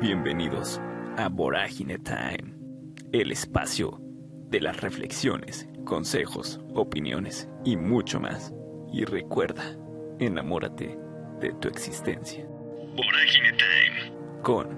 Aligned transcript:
Bienvenidos 0.00 0.80
a 1.18 1.28
Vorágine 1.28 1.98
Time, 1.98 2.54
el 3.12 3.32
espacio 3.32 4.00
de 4.48 4.58
las 4.58 4.80
reflexiones, 4.80 5.68
consejos, 5.84 6.58
opiniones 6.74 7.50
y 7.66 7.76
mucho 7.76 8.18
más. 8.18 8.50
Y 8.94 9.04
recuerda, 9.04 9.62
enamórate 10.18 10.98
de 11.40 11.52
tu 11.60 11.68
existencia. 11.68 12.46
Vorágine 12.96 13.52
Time 13.52 14.40
con 14.42 14.68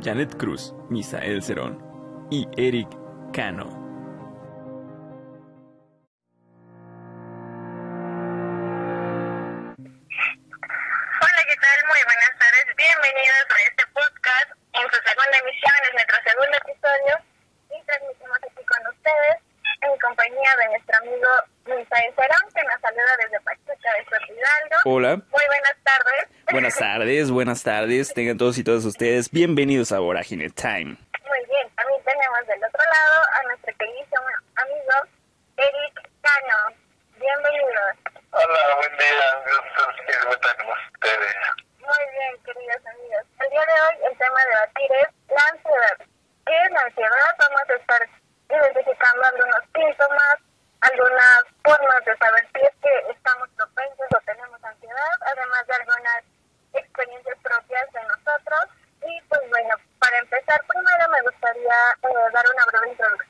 Janet 0.00 0.36
Cruz, 0.36 0.72
Misael 0.88 1.42
Cerón 1.42 1.82
y 2.30 2.46
Eric 2.56 2.88
Cano. 3.32 3.77
tardes, 26.88 27.30
buenas 27.30 27.62
tardes, 27.64 28.14
tengan 28.14 28.38
todos 28.38 28.56
y 28.56 28.64
todas 28.64 28.86
ustedes 28.86 29.30
bienvenidos 29.30 29.92
a 29.92 29.98
Vorágine 29.98 30.48
Time. 30.48 30.96
dar 62.38 62.46
una 62.54 62.64
breve 62.66 62.90
introducción. 62.90 63.27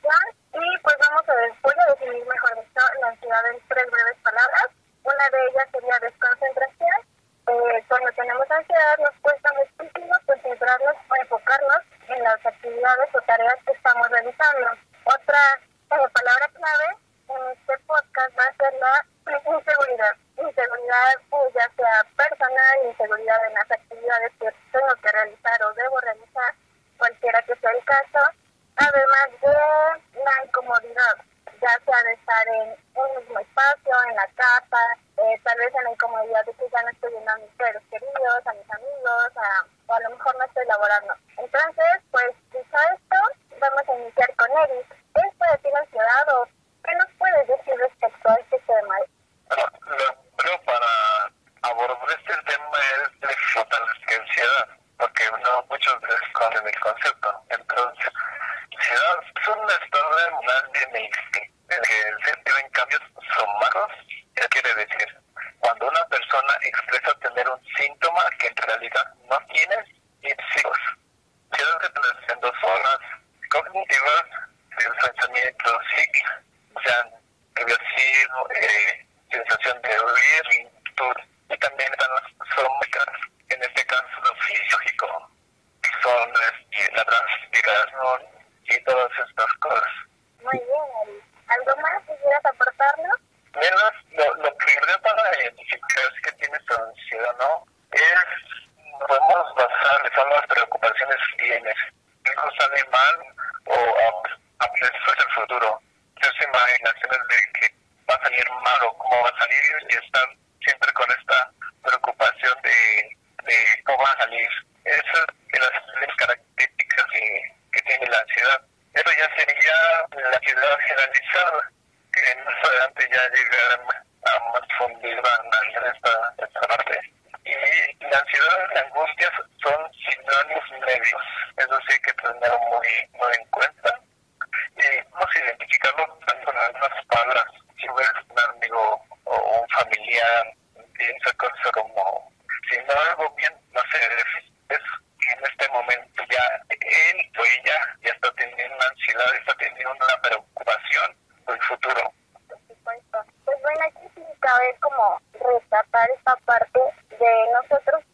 rescatar 155.52 156.10
esta 156.16 156.36
parte 156.44 156.80
de 157.10 157.52
nosotros 157.52 158.04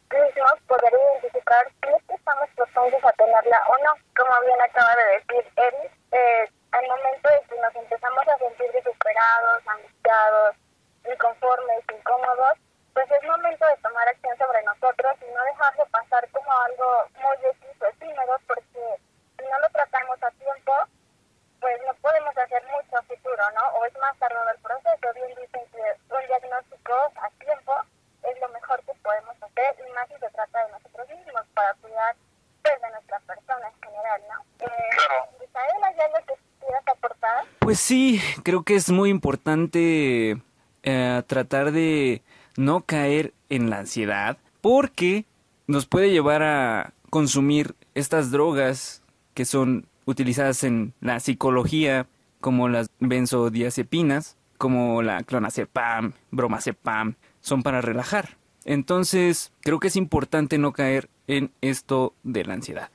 creo 38.45 38.63
que 38.63 38.77
es 38.77 38.91
muy 38.91 39.11
importante 39.11 40.39
eh, 40.85 41.23
tratar 41.27 41.73
de 41.73 42.23
no 42.57 42.83
caer 42.83 43.35
en 43.49 43.71
la 43.71 43.81
ansiedad 43.81 44.39
porque 44.61 45.25
nos 45.67 45.87
puede 45.87 46.13
llevar 46.13 46.43
a 46.45 46.93
consumir 47.11 47.75
estas 47.95 48.31
drogas 48.31 49.03
que 49.33 49.45
son 49.45 49.87
utilizadas 50.05 50.63
en 50.63 50.93
la 51.01 51.19
psicología 51.19 52.07
como 52.41 52.69
las 52.69 52.91
benzodiazepinas, 53.01 54.37
como 54.59 55.03
la 55.03 55.23
clonazepam, 55.23 56.13
bromazepam, 56.31 57.15
son 57.41 57.63
para 57.63 57.81
relajar. 57.81 58.37
Entonces, 58.67 59.53
creo 59.61 59.81
que 59.81 59.89
es 59.89 59.97
importante 59.97 60.59
no 60.59 60.73
caer 60.73 61.09
en 61.27 61.51
esto 61.63 62.15
de 62.23 62.45
la 62.45 62.55
ansiedad. 62.55 62.91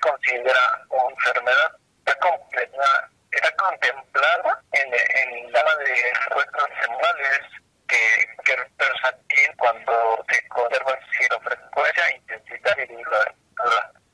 Considera 0.00 0.84
una 0.88 1.10
enfermedad, 1.10 1.76
está, 2.04 3.10
está 3.30 3.56
contemplada 3.56 4.62
en, 4.72 4.92
en 4.92 5.52
la 5.52 5.62
de 5.62 6.12
respuestas 6.14 6.68
emocionales 6.84 7.40
que, 7.88 8.28
que 8.44 8.56
tienen 9.28 9.56
cuando 9.56 10.24
se 10.28 10.48
conserva 10.48 10.98
la 11.30 11.40
frecuencia, 11.40 12.16
intensidad 12.16 12.78
y 12.78 12.86
duración. 12.86 13.34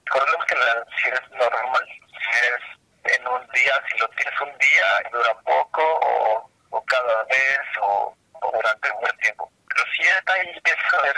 Recordemos 0.04 0.46
que 0.46 0.54
la 0.54 0.72
ansiedad 0.72 1.22
es 1.22 1.30
normal, 1.30 1.86
si 1.86 2.38
es 2.46 3.16
en 3.16 3.28
un 3.28 3.46
día, 3.52 3.74
si 3.90 3.98
lo 3.98 4.08
tienes 4.10 4.40
un 4.40 4.58
día 4.58 4.86
y 5.04 5.10
dura 5.12 5.34
poco, 5.44 5.82
o, 5.82 6.50
o 6.70 6.84
cada 6.84 7.22
vez, 7.24 7.60
o, 7.80 8.16
o, 8.32 8.50
durante 8.52 8.90
un 8.92 9.00
buen 9.00 9.16
tiempo. 9.18 9.50
Pero 9.68 9.84
si 9.92 10.02
está 10.02 10.32
ahí 10.32 10.50
empieza 10.54 10.96
a 10.98 11.02
ver 11.02 11.16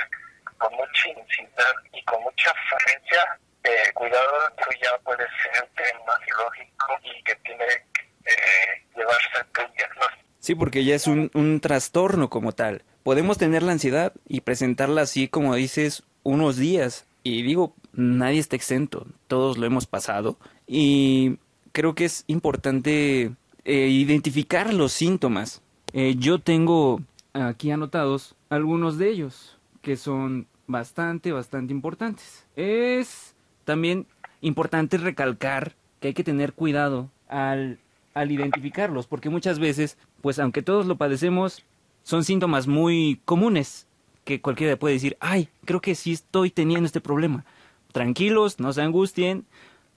con 0.58 0.74
mucha 0.74 1.08
intensidad 1.08 1.72
y 1.92 2.04
con 2.04 2.22
mucha 2.22 2.52
frecuencia, 2.68 3.38
eh, 3.64 3.92
cuidado, 3.94 4.52
eso 4.58 4.70
ya 4.80 4.98
puede 4.98 5.26
ser 5.42 5.62
un 5.62 5.74
tema 5.74 6.18
lógico 6.36 6.98
y 7.02 7.22
que 7.22 7.34
tiene 7.36 7.66
que 7.66 8.02
eh, 8.26 8.86
llevarse 8.96 9.38
a 9.38 9.62
un 9.62 9.72
diagnóstico. 9.74 10.28
Sí, 10.40 10.54
porque 10.68 10.84
ya 10.84 10.96
es 10.96 11.06
un, 11.06 11.60
trastorno 11.62 12.28
como 12.28 12.52
tal. 12.52 12.82
Podemos 13.02 13.38
tener 13.38 13.62
la 13.62 13.72
ansiedad 13.72 14.12
y 14.28 14.42
presentarla 14.42 15.00
así, 15.00 15.26
como 15.26 15.54
dices, 15.54 16.02
unos 16.24 16.58
días. 16.58 17.06
Y 17.22 17.40
digo, 17.40 17.72
nadie 17.94 18.38
está 18.38 18.54
exento, 18.54 19.06
todos 19.28 19.56
lo 19.56 19.64
hemos 19.64 19.86
pasado. 19.86 20.36
Y 20.66 21.38
creo 21.72 21.94
que 21.94 22.04
es 22.04 22.24
importante 22.26 23.32
eh, 23.64 23.88
identificar 23.88 24.74
los 24.74 24.92
síntomas. 24.92 25.62
Eh, 25.94 26.16
yo 26.18 26.38
tengo 26.38 27.00
aquí 27.32 27.70
anotados 27.70 28.34
algunos 28.50 28.98
de 28.98 29.08
ellos, 29.08 29.56
que 29.80 29.96
son 29.96 30.48
bastante, 30.66 31.32
bastante 31.32 31.72
importantes. 31.72 32.44
Es 32.56 33.34
también 33.64 34.04
importante 34.42 34.98
recalcar 34.98 35.76
que 35.98 36.08
hay 36.08 36.14
que 36.14 36.24
tener 36.24 36.52
cuidado 36.52 37.08
al, 37.26 37.78
al 38.12 38.32
identificarlos, 38.32 39.06
porque 39.06 39.30
muchas 39.30 39.58
veces, 39.58 39.96
pues 40.20 40.38
aunque 40.38 40.62
todos 40.62 40.86
lo 40.86 40.96
padecemos, 40.96 41.64
son 42.02 42.24
síntomas 42.24 42.66
muy 42.66 43.20
comunes 43.24 43.86
que 44.24 44.40
cualquiera 44.40 44.78
puede 44.78 44.94
decir, 44.94 45.16
ay, 45.20 45.48
creo 45.64 45.80
que 45.80 45.94
sí 45.94 46.12
estoy 46.12 46.50
teniendo 46.50 46.86
este 46.86 47.00
problema. 47.00 47.44
Tranquilos, 47.92 48.60
no 48.60 48.72
se 48.72 48.82
angustien, 48.82 49.46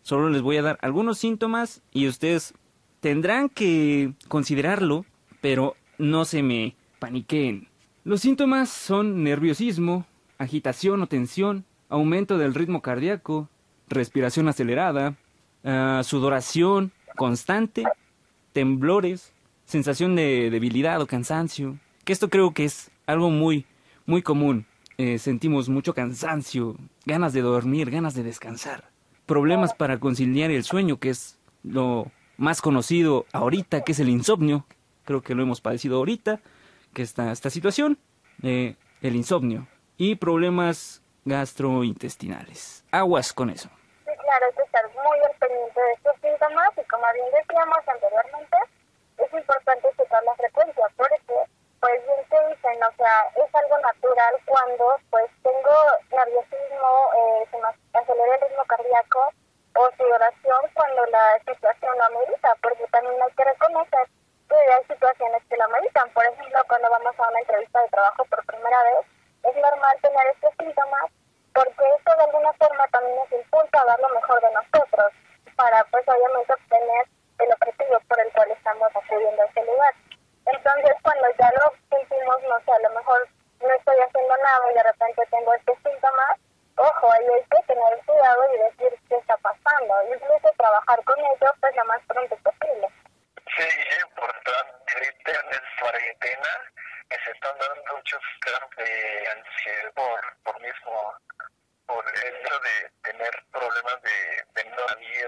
solo 0.03 0.29
les 0.29 0.41
voy 0.41 0.57
a 0.57 0.61
dar 0.61 0.77
algunos 0.81 1.17
síntomas 1.17 1.81
y 1.91 2.07
ustedes 2.07 2.53
tendrán 3.01 3.49
que 3.49 4.13
considerarlo, 4.27 5.05
pero 5.41 5.75
no 5.97 6.25
se 6.25 6.43
me 6.43 6.75
paniqueen. 6.99 7.67
Los 8.03 8.21
síntomas 8.21 8.69
son 8.69 9.23
nerviosismo, 9.23 10.05
agitación 10.37 11.01
o 11.01 11.07
tensión, 11.07 11.65
aumento 11.89 12.37
del 12.37 12.53
ritmo 12.53 12.81
cardíaco, 12.81 13.49
respiración 13.87 14.47
acelerada, 14.47 15.15
uh, 15.63 16.03
sudoración 16.03 16.91
constante, 17.15 17.83
temblores, 18.53 19.33
sensación 19.71 20.17
de 20.17 20.49
debilidad 20.51 21.01
o 21.01 21.07
cansancio. 21.07 21.77
Que 22.03 22.11
esto 22.13 22.29
creo 22.29 22.53
que 22.53 22.65
es 22.65 22.91
algo 23.07 23.29
muy, 23.29 23.65
muy 24.05 24.21
común. 24.21 24.65
Eh, 24.97 25.17
sentimos 25.17 25.69
mucho 25.69 25.93
cansancio, 25.93 26.75
ganas 27.05 27.31
de 27.33 27.41
dormir, 27.41 27.89
ganas 27.89 28.13
de 28.13 28.23
descansar. 28.23 28.89
Problemas 29.25 29.73
para 29.73 29.99
conciliar 29.99 30.51
el 30.51 30.63
sueño, 30.63 30.99
que 30.99 31.09
es 31.09 31.39
lo 31.63 32.11
más 32.37 32.61
conocido 32.61 33.25
ahorita, 33.31 33.83
que 33.83 33.93
es 33.93 33.99
el 33.99 34.09
insomnio. 34.09 34.65
Creo 35.05 35.21
que 35.21 35.35
lo 35.35 35.43
hemos 35.43 35.61
padecido 35.61 35.97
ahorita, 35.97 36.41
que 36.93 37.01
está 37.01 37.31
esta 37.31 37.49
situación, 37.49 37.97
eh, 38.43 38.75
el 39.01 39.15
insomnio. 39.15 39.67
Y 39.97 40.15
problemas 40.15 41.01
gastrointestinales. 41.23 42.83
Aguas 42.91 43.31
con 43.31 43.49
eso. 43.49 43.69
Sí, 44.03 44.11
claro, 44.19 44.45
hay 44.47 44.53
que 44.53 44.63
estar 44.63 44.83
muy 44.89 45.17
al 45.23 45.39
de 45.39 45.93
estos 45.93 46.13
síntomas 46.21 46.69
y 46.75 46.87
como 46.89 47.05
bien 47.13 47.27
decíamos 47.39 47.77
anteriormente, 47.87 48.57
es 49.31 49.39
importante 49.39 49.87
checar 49.97 50.23
la 50.23 50.35
frecuencia 50.35 50.85
porque 50.97 51.35
pues 51.79 52.05
bien 52.05 52.21
te 52.29 52.47
dicen, 52.49 52.83
o 52.83 52.91
sea, 52.95 53.15
es 53.35 53.55
algo 53.55 53.77
natural 53.79 54.35
cuando 54.45 54.95
pues 55.09 55.31
tengo 55.41 55.75
nerviosismo, 56.11 56.91
eh, 57.17 57.47
se 57.49 57.57
me 57.57 57.99
acelera 57.99 58.35
el 58.35 58.41
ritmo 58.41 58.63
cardíaco 58.65 59.19
o 59.75 59.89
sudoración 59.97 60.61
cuando 60.73 61.05
la 61.07 61.39
situación 61.39 61.97
lo 61.97 62.03
amerita, 62.03 62.55
porque 62.61 62.85
también 62.91 63.21
hay 63.21 63.31
que 63.31 63.45
reconocer 63.45 64.05
que 64.49 64.55
hay 64.55 64.83
situaciones 64.85 65.41
que 65.49 65.57
lo 65.57 65.63
ameritan. 65.63 66.09
Por 66.11 66.25
ejemplo, 66.25 66.59
cuando 66.67 66.89
vamos 66.91 67.15
a 67.17 67.29
una 67.29 67.39
entrevista 67.39 67.81
de 67.81 67.89
trabajo 67.89 68.25
por 68.25 68.45
primera 68.45 68.83
vez, 68.83 69.05
es 69.43 69.55
normal 69.55 69.97
tener 70.01 70.27
estos 70.35 70.53
síntomas 70.59 71.09
porque 71.53 71.83
esto 71.97 72.11
de 72.15 72.23
alguna 72.23 72.53
forma 72.53 72.87
también 72.91 73.15
nos 73.15 73.31
impulsa 73.31 73.81
a 73.81 73.85
dar 73.85 73.99
lo 73.99 74.09
mejor 74.09 74.41
de 74.41 74.51
nosotros 74.53 75.13
para 75.55 75.83
pues 75.85 76.07
obviamente 76.07 76.53
obtener 76.53 77.05
el 77.41 77.53
objetivo 77.53 77.97
por 78.07 78.19
el 78.21 78.31
cual 78.33 78.51
estamos 78.51 78.89
acudiendo 78.95 79.41
a 79.41 79.45
ese 79.45 79.65
lugar. 79.65 79.93
Entonces, 80.45 80.93
cuando 81.03 81.27
ya 81.37 81.49
lo 81.51 81.73
sentimos, 81.89 82.37
no 82.43 82.59
sé, 82.65 82.71
a 82.71 82.89
lo 82.89 82.95
mejor 82.95 83.27
no 83.61 83.73
estoy 83.73 83.97
haciendo 83.99 84.37
nada 84.37 84.71
y 84.71 84.73
de 84.75 84.83
repente 84.83 85.21
tengo 85.29 85.53
este 85.53 85.73
síntoma, 85.83 86.35
ojo, 86.77 87.11
ahí 87.11 87.25
hay 87.25 87.45
que 87.45 87.73
tener 87.73 88.05
cuidado 88.05 88.41
y 88.53 88.57
decir 88.57 88.99
qué 89.07 89.15
está 89.17 89.37
pasando, 89.37 89.93
incluso 90.13 90.49
trabajar 90.57 91.03
con 91.03 91.19
ello 91.19 91.53
pues 91.59 91.75
lo 91.75 91.85
más 91.85 92.01
pronto 92.07 92.35
posible. 92.37 92.87
Sí, 93.55 93.67
es 93.67 94.01
importante, 94.01 94.93
ahorita 94.93 95.31
en 95.31 95.49
esta 95.51 95.81
cuarentena 95.81 96.51
que 97.09 97.17
se 97.25 97.31
están 97.31 97.57
dando 97.59 97.95
muchos 97.95 98.21
casos 98.39 98.69
de 98.77 99.27
ansiedad 99.27 99.93
por, 99.93 100.21
por 100.43 100.61
mismo, 100.61 101.13
por 101.85 102.05
el 102.07 102.35
hecho 102.35 102.59
de 102.59 102.89
tener 103.03 103.43
problemas 103.51 104.01
de, 104.01 104.45
de 104.63 104.69
no 104.69 104.87
salir 104.87 105.27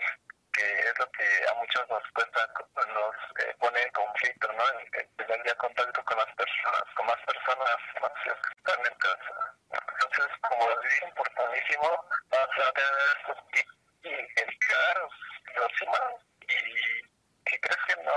que 0.53 0.79
es 0.79 0.99
lo 0.99 1.09
que 1.11 1.25
a 1.49 1.53
muchos 1.55 1.89
nos 1.89 2.03
cuesta, 2.13 2.47
nos 2.75 3.15
eh, 3.41 3.55
pone 3.59 3.81
en 3.81 3.91
conflicto, 3.91 4.53
¿no? 4.53 4.63
En, 4.79 5.09
tener 5.17 5.45
ya 5.45 5.55
contacto 5.55 6.03
con 6.05 6.17
las 6.17 6.35
personas, 6.35 6.83
con 6.95 7.05
más 7.07 7.19
personas, 7.25 7.77
más 8.01 8.11
que 8.23 8.29
están 8.29 8.85
en 8.85 8.95
casa. 8.99 9.55
Entonces, 9.71 10.37
como 10.47 10.69
es 10.69 11.01
importantísimo, 11.01 12.05
vas 12.29 12.49
a 12.67 12.71
tener 12.73 13.17
estos 13.17 13.49
tips 13.51 13.73
y 14.03 14.13
educar 14.13 15.09
los 15.55 15.71
demás 15.79 16.13
y 16.41 17.49
si 17.49 17.59
crees 17.59 17.83
que 17.87 17.95
no 18.03 18.13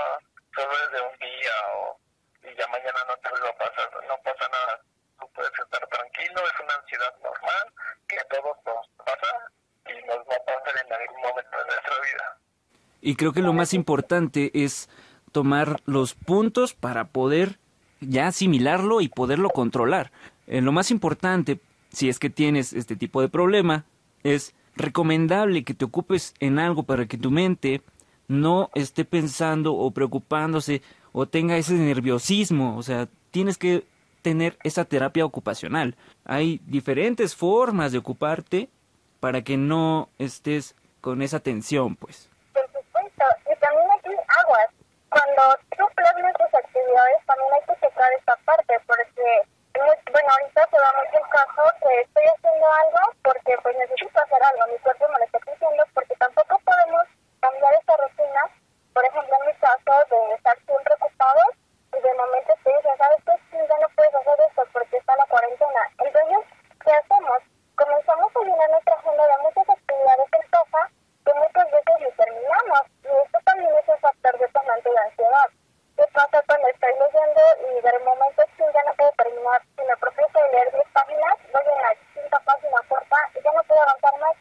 solo 0.55 0.73
es 0.85 0.91
de 0.91 1.01
un 1.01 1.17
día 1.17 1.51
o 1.73 1.99
y 2.43 2.55
ya 2.55 2.67
mañana 2.67 2.99
no 3.07 3.17
te 3.17 3.29
va 3.29 3.49
a 3.49 3.57
pasar, 3.57 3.89
no 4.07 4.17
pasa 4.21 4.47
nada. 4.47 4.79
Tú 5.19 5.29
puedes 5.33 5.51
estar 5.59 5.87
tranquilo, 5.87 6.43
es 6.45 6.59
una 6.59 6.75
ansiedad 6.75 7.15
normal 7.17 7.73
que 8.07 8.19
a 8.19 8.23
todos 8.25 8.57
nos 8.63 8.87
pasa 9.05 9.51
y 9.89 10.05
nos 10.05 10.17
va 10.17 10.35
a 10.35 10.45
pasar 10.45 10.85
en 10.85 10.93
algún 10.93 11.21
momento 11.21 11.57
de 11.57 11.65
nuestra 11.65 11.99
vida. 12.01 12.37
Y 13.07 13.15
creo 13.15 13.31
que 13.31 13.41
lo 13.41 13.53
más 13.53 13.73
importante 13.73 14.51
es 14.53 14.89
tomar 15.31 15.79
los 15.85 16.13
puntos 16.13 16.73
para 16.73 17.07
poder 17.07 17.57
ya 18.01 18.27
asimilarlo 18.27 18.99
y 18.99 19.07
poderlo 19.07 19.49
controlar. 19.49 20.11
Eh, 20.45 20.59
lo 20.59 20.73
más 20.73 20.91
importante, 20.91 21.61
si 21.89 22.09
es 22.09 22.19
que 22.19 22.29
tienes 22.29 22.73
este 22.73 22.97
tipo 22.97 23.21
de 23.21 23.29
problema, 23.29 23.85
es 24.23 24.53
recomendable 24.75 25.63
que 25.63 25.73
te 25.73 25.85
ocupes 25.85 26.33
en 26.41 26.59
algo 26.59 26.83
para 26.83 27.05
que 27.05 27.17
tu 27.17 27.31
mente 27.31 27.81
no 28.27 28.71
esté 28.75 29.05
pensando 29.05 29.73
o 29.73 29.89
preocupándose 29.91 30.81
o 31.13 31.29
tenga 31.29 31.55
ese 31.55 31.75
nerviosismo. 31.75 32.75
O 32.75 32.83
sea, 32.83 33.07
tienes 33.31 33.57
que 33.57 33.85
tener 34.21 34.57
esa 34.65 34.83
terapia 34.83 35.23
ocupacional. 35.23 35.95
Hay 36.25 36.59
diferentes 36.65 37.37
formas 37.37 37.93
de 37.93 37.99
ocuparte 37.99 38.67
para 39.21 39.45
que 39.45 39.55
no 39.55 40.09
estés 40.19 40.75
con 40.99 41.21
esa 41.21 41.39
tensión, 41.39 41.95
pues. 41.95 42.29
Por 42.53 42.65
supuesto, 42.65 43.23
y 43.45 43.59
también 43.59 43.87
aquí 43.97 44.09
aguas. 44.09 44.69
Cuando 45.37 45.53
tú 45.77 45.85
planeas 45.93 46.33
tus 46.33 46.49
actividades, 46.49 47.25
también 47.27 47.53
hay 47.53 47.61
que 47.69 47.75
checar 47.77 48.11
esta 48.13 48.35
parte, 48.41 48.73
porque, 48.87 49.45
bueno, 50.09 50.29
ahorita 50.33 50.65
se 50.65 50.77
da 50.81 50.91
mucho 50.97 51.17
el 51.21 51.29
caso 51.29 51.61
que 51.77 52.01
estoy 52.01 52.25
haciendo 52.25 52.65
algo 52.65 53.01
porque 53.21 53.53
pues 53.61 53.77
necesito 53.77 54.17
hacer 54.17 54.41
algo, 54.41 54.65
mi 54.65 54.79
cuerpo 54.79 55.05
me 55.13 55.19
lo 55.19 55.25
está 55.25 55.37
diciendo, 55.45 55.83
porque 55.93 56.15
tampoco 56.15 56.57
podemos 56.65 57.05
cambiar 57.39 57.71
esta 57.75 57.97
rutina, 57.97 58.41
por 58.95 59.05
ejemplo, 59.05 59.35
en 59.37 59.45
mi 59.45 59.53
caso, 59.61 59.93
de 60.09 60.33
estar 60.33 60.57
siempre 60.65 60.93
ocupados, 60.95 61.53
y 61.93 61.99
de 62.01 62.13
momento 62.15 62.53
te 62.63 62.73
dicen, 62.73 62.97
¿sabes 62.97 63.21
qué? 63.21 63.33
Sí, 63.51 63.57
ya 63.61 63.77
no 63.77 63.89
puedes 63.93 64.15
hacer 64.15 64.37
esto 64.41 64.63
porque 64.73 64.97
está 64.97 65.15
la 65.17 65.25
cuarentena. 65.29 65.83
Entonces, 66.01 66.45
¿qué 66.81 66.91
hacemos? 66.97 67.39
Comenzamos 67.77 68.31
a 68.33 68.39
llenar 68.41 68.69
nuestra 68.71 68.95
agenda 68.95 69.21
de 69.21 69.37
muchas 69.45 69.69
actividades 69.69 70.29
en 70.33 70.49
casa 70.49 70.81
que 71.27 71.33
muchas 71.33 71.67
veces 71.71 71.95
ni 71.99 72.11
terminamos. 72.15 72.83
Y 73.03 73.07
esto 73.07 73.39
también 73.43 73.71
es 73.75 73.87
un 73.87 73.99
factor 73.99 74.39
detonante 74.39 74.89
de 74.89 74.99
ansiedad. 74.99 75.47
¿Qué 75.97 76.05
pasa 76.13 76.43
cuando 76.47 76.67
estoy 76.67 76.93
leyendo 76.93 77.41
y 77.67 77.81
de 77.81 77.99
momento 77.99 78.43
sí, 78.55 78.63
ya 78.73 78.83
no 78.87 78.93
puedo 78.95 79.11
terminar? 79.17 79.61
Si 79.75 79.83
me 79.83 79.97
propuse 79.97 80.39
leer 80.51 80.71
10 80.71 80.87
páginas, 80.93 81.35
voy 81.51 81.67
en 81.67 81.81
la 81.83 81.91
quinta 82.13 82.39
página 82.39 82.79
corta 82.87 83.17
y 83.35 83.43
ya 83.43 83.51
no 83.51 83.63
puedo 83.63 83.81
avanzar 83.81 84.19
más. 84.19 84.35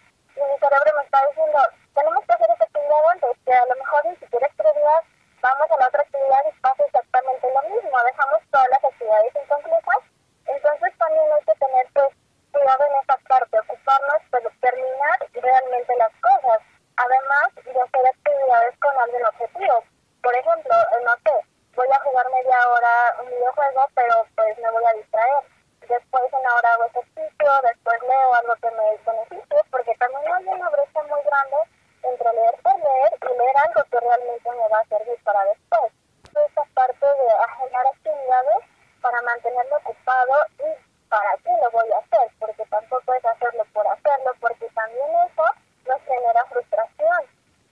Y 15.37 15.41
realmente 15.41 15.97
las 15.97 16.12
cosas. 16.21 16.61
Además 16.97 17.55
de 17.55 17.71
hacer 17.71 18.07
actividades 18.07 18.75
con 18.81 18.97
algún 18.99 19.25
objetivo. 19.26 19.85
Por 20.23 20.35
ejemplo, 20.35 20.75
eh, 20.75 21.05
no 21.05 21.12
sé, 21.23 21.35
voy 21.76 21.88
a 21.93 22.00
jugar 22.00 22.26
media 22.33 22.59
hora 22.69 23.23
un 23.23 23.31
videojuego, 23.31 23.87
pero 23.95 24.26
pues 24.35 24.59
me 24.59 24.71
voy 24.71 24.85
a 24.85 24.95
distraer. 24.95 25.45
Después 25.87 26.25
una 26.33 26.55
hora 26.55 26.73
hago 26.73 26.85
ejercicio, 26.87 27.50
después 27.62 28.00
leo 28.02 28.35
algo 28.35 28.55
que 28.62 28.71
me 28.71 28.97
beneficie, 29.05 29.61
porque 29.71 29.95
también 30.00 30.33
hay 30.33 30.45
una 30.49 30.71
brecha 30.71 31.02
muy 31.05 31.21
grande 31.23 31.59
entre 32.02 32.33
leer 32.33 32.57
por 32.62 32.75
leer 32.81 33.12
y 33.23 33.39
leer 33.39 33.57
algo 33.57 33.83
que 33.91 34.00
realmente 34.00 34.50
me 34.50 34.69
va 34.69 34.79
a 34.81 34.86
servir 34.97 35.19
para 35.25 35.45
después. 35.45 35.93
Esa 36.25 36.62
parte 36.75 37.07
de 37.07 37.29
generar 37.57 37.87
actividades 37.87 38.61
para 39.00 39.23
mantenerme 39.23 39.76
ocupado 39.76 40.35
y 40.59 40.69
para 41.09 41.33
qué 41.43 41.50
lo 41.62 41.71
voy 41.71 41.88
a 41.93 41.99
hacer, 41.99 42.26
porque 42.38 42.65
tampoco 42.69 43.15
es 43.15 43.25
hacerlo 43.25 43.65
por 43.73 43.87
hacerlo, 43.87 44.31
porque 44.41 44.67
también 44.75 45.09
eso 45.25 45.45
nos 45.87 46.00
genera 46.03 46.45
frustración, 46.50 47.21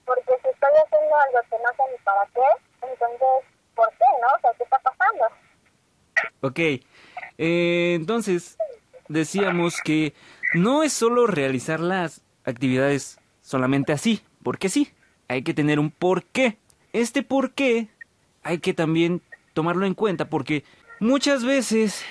porque 0.05 0.33
si 0.41 0.49
estoy 0.49 0.71
haciendo 0.71 1.15
algo 1.15 1.39
que 1.49 1.57
no 1.59 1.69
sé 1.75 1.83
ni 1.91 1.97
para 2.03 2.25
qué, 2.33 2.47
entonces, 2.87 3.51
¿por 3.75 3.89
qué, 3.89 4.05
no? 4.21 4.27
O 4.35 4.39
sea, 4.39 4.51
¿qué 4.57 4.63
está 4.63 4.79
pasando? 4.79 5.25
Ok, 6.41 6.59
eh, 7.37 7.93
entonces 7.95 8.57
decíamos 9.09 9.81
que 9.83 10.13
no 10.53 10.83
es 10.83 10.93
solo 10.93 11.27
realizar 11.27 11.79
las 11.79 12.21
actividades 12.45 13.19
solamente 13.41 13.91
así, 13.91 14.23
porque 14.43 14.69
sí, 14.69 14.93
hay 15.27 15.43
que 15.43 15.53
tener 15.53 15.79
un 15.79 15.91
porqué. 15.91 16.57
Este 16.95 17.23
porqué 17.23 17.89
hay 18.41 18.59
que 18.59 18.73
también 18.73 19.21
tomarlo 19.53 19.85
en 19.85 19.95
cuenta 19.95 20.29
porque 20.29 20.63
muchas 21.01 21.43
veces 21.43 22.01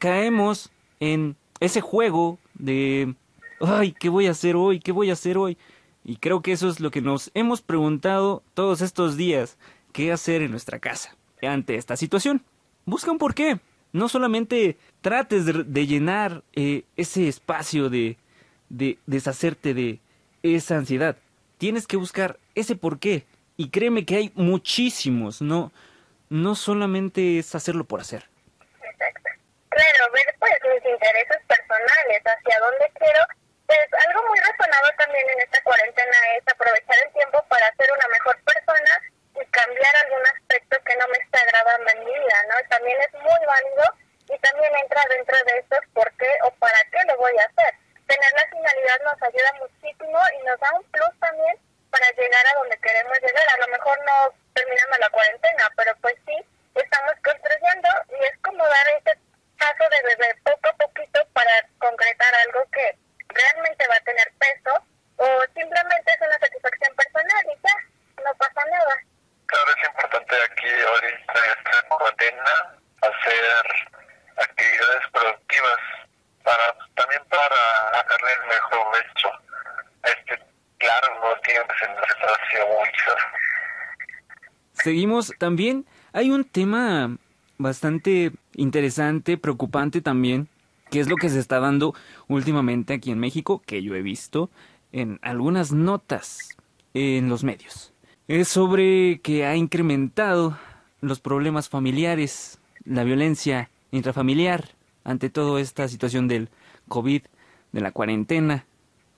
caemos 0.00 0.72
en 0.98 1.36
ese 1.60 1.80
juego 1.80 2.36
de, 2.54 3.14
ay, 3.60 3.92
¿qué 3.92 4.08
voy 4.08 4.26
a 4.26 4.32
hacer 4.32 4.56
hoy? 4.56 4.80
¿Qué 4.80 4.90
voy 4.90 5.10
a 5.10 5.12
hacer 5.12 5.38
hoy? 5.38 5.56
Y 6.04 6.16
creo 6.16 6.42
que 6.42 6.50
eso 6.50 6.68
es 6.68 6.80
lo 6.80 6.90
que 6.90 7.00
nos 7.00 7.30
hemos 7.34 7.62
preguntado 7.62 8.42
todos 8.54 8.80
estos 8.80 9.16
días, 9.16 9.56
¿qué 9.92 10.10
hacer 10.10 10.42
en 10.42 10.50
nuestra 10.50 10.80
casa 10.80 11.14
ante 11.40 11.76
esta 11.76 11.96
situación? 11.96 12.42
Busca 12.86 13.12
un 13.12 13.18
porqué. 13.18 13.60
No 13.92 14.08
solamente 14.08 14.78
trates 15.00 15.44
de, 15.46 15.86
llenar 15.86 16.42
eh, 16.54 16.82
ese 16.96 17.28
espacio 17.28 17.88
de, 17.88 18.16
de 18.68 18.98
deshacerte 19.06 19.74
de 19.74 20.00
esa 20.42 20.76
ansiedad. 20.76 21.16
Tienes 21.56 21.86
que 21.86 21.96
buscar 21.96 22.40
ese 22.56 22.74
porqué. 22.74 23.24
Y 23.58 23.74
créeme 23.74 24.06
que 24.06 24.14
hay 24.14 24.32
muchísimos, 24.38 25.42
no, 25.42 25.74
no 26.30 26.54
solamente 26.54 27.42
es 27.42 27.56
hacerlo 27.58 27.82
por 27.82 27.98
hacer. 27.98 28.22
Exacto. 28.78 29.34
Claro, 29.74 30.02
ver 30.14 30.30
pues 30.38 30.54
mis 30.62 30.86
intereses 30.86 31.42
personales, 31.42 32.22
hacia 32.22 32.54
dónde 32.62 32.86
quiero. 32.94 33.18
Pues 33.66 33.82
algo 34.06 34.22
muy 34.30 34.38
razonado 34.38 34.86
también 34.96 35.26
en 35.34 35.40
esta 35.42 35.58
cuarentena 35.66 36.18
es 36.38 36.46
aprovechar 36.46 37.02
el 37.02 37.12
tiempo 37.18 37.42
para 37.50 37.66
ser 37.74 37.90
una 37.90 38.06
mejor 38.14 38.38
persona 38.46 38.94
y 39.34 39.42
cambiar 39.50 39.94
algún 40.06 40.22
aspecto 40.38 40.78
que 40.86 40.94
no 40.94 41.08
me 41.10 41.18
está 41.18 41.42
agradando 41.42 41.90
en 41.98 41.98
mi 42.06 42.14
vida, 42.14 42.38
¿no? 42.46 42.54
También 42.70 42.96
es 43.02 43.12
muy 43.18 43.42
válido 43.42 43.86
y 44.30 44.38
también 44.38 44.70
entra 44.86 45.02
dentro 45.10 45.34
de 45.34 45.66
estos 45.66 45.82
por 45.98 46.06
qué 46.14 46.30
o 46.46 46.54
para 46.62 46.78
qué 46.94 47.02
lo 47.10 47.18
voy 47.18 47.34
a 47.34 47.50
hacer. 47.50 47.74
Tener 48.06 48.32
la 48.38 48.46
finalidad 48.54 48.98
nos 49.02 49.18
ayuda 49.18 49.50
muchísimo 49.66 50.18
y 50.38 50.46
nos 50.46 50.60
da 50.62 50.70
un 50.78 50.84
plus 50.94 51.14
también 51.18 51.58
para 51.90 52.10
llegar 52.12 52.46
a 52.46 52.58
donde 52.58 52.78
queremos 52.78 53.18
llegar. 53.20 53.46
A 53.48 53.66
lo 53.66 53.68
mejor 53.68 53.98
no 54.04 54.34
terminando 54.54 54.96
la 54.98 55.10
cuarentena, 55.10 55.70
pero 55.76 55.92
pues 56.00 56.14
sí, 56.26 56.36
estamos 56.74 57.14
construyendo 57.24 57.88
y 58.20 58.24
es 58.24 58.38
como 58.42 58.64
dar 58.64 58.88
ese 58.98 59.18
paso 59.58 59.84
de 59.90 60.02
bebé 60.02 60.34
poco 60.44 60.68
a 60.68 60.76
poquito 60.76 61.20
para 61.32 61.52
concretar 61.78 62.34
algo 62.46 62.64
que 62.70 62.96
realmente 63.28 63.88
va 63.88 63.96
a 63.96 64.00
tener 64.00 64.32
peso 64.38 64.72
o 65.16 65.26
simplemente 65.54 66.12
es 66.12 66.20
una 66.20 66.38
satisfacción 66.38 66.94
personal 66.94 67.44
y 67.46 67.58
ya, 67.62 68.22
no 68.24 68.34
pasa 68.36 68.64
nada. 68.70 68.94
Claro, 69.46 69.70
es 69.76 69.88
importante 69.88 70.36
aquí 70.44 70.70
ahorita 70.86 71.32
en 71.44 71.50
esta 71.58 71.88
cuarentena 71.88 72.78
hacer 73.02 73.66
actividades 74.36 75.06
productivas 75.12 75.80
para 76.44 76.74
también 76.94 77.24
para 77.26 78.00
hacerle 78.00 78.32
el 78.32 78.46
mejor 78.46 79.04
hecho 79.04 79.30
a 80.02 80.08
este 80.08 80.38
largo 80.80 81.40
tiempo 81.40 81.74
en 81.82 81.90
el 81.90 82.04
espacio 82.04 82.66
mucho. 82.66 83.16
Seguimos 84.88 85.34
también, 85.36 85.84
hay 86.14 86.30
un 86.30 86.44
tema 86.44 87.18
bastante 87.58 88.32
interesante, 88.54 89.36
preocupante 89.36 90.00
también, 90.00 90.48
que 90.90 91.00
es 91.00 91.10
lo 91.10 91.16
que 91.16 91.28
se 91.28 91.40
está 91.40 91.60
dando 91.60 91.94
últimamente 92.26 92.94
aquí 92.94 93.10
en 93.10 93.18
México, 93.18 93.62
que 93.66 93.82
yo 93.82 93.94
he 93.94 94.00
visto 94.00 94.48
en 94.92 95.18
algunas 95.20 95.72
notas 95.72 96.56
en 96.94 97.28
los 97.28 97.44
medios. 97.44 97.92
Es 98.28 98.48
sobre 98.48 99.20
que 99.20 99.44
ha 99.44 99.56
incrementado 99.56 100.56
los 101.02 101.20
problemas 101.20 101.68
familiares, 101.68 102.58
la 102.86 103.04
violencia 103.04 103.68
intrafamiliar 103.90 104.70
ante 105.04 105.28
toda 105.28 105.60
esta 105.60 105.86
situación 105.86 106.28
del 106.28 106.48
COVID, 106.88 107.24
de 107.72 107.80
la 107.82 107.92
cuarentena, 107.92 108.64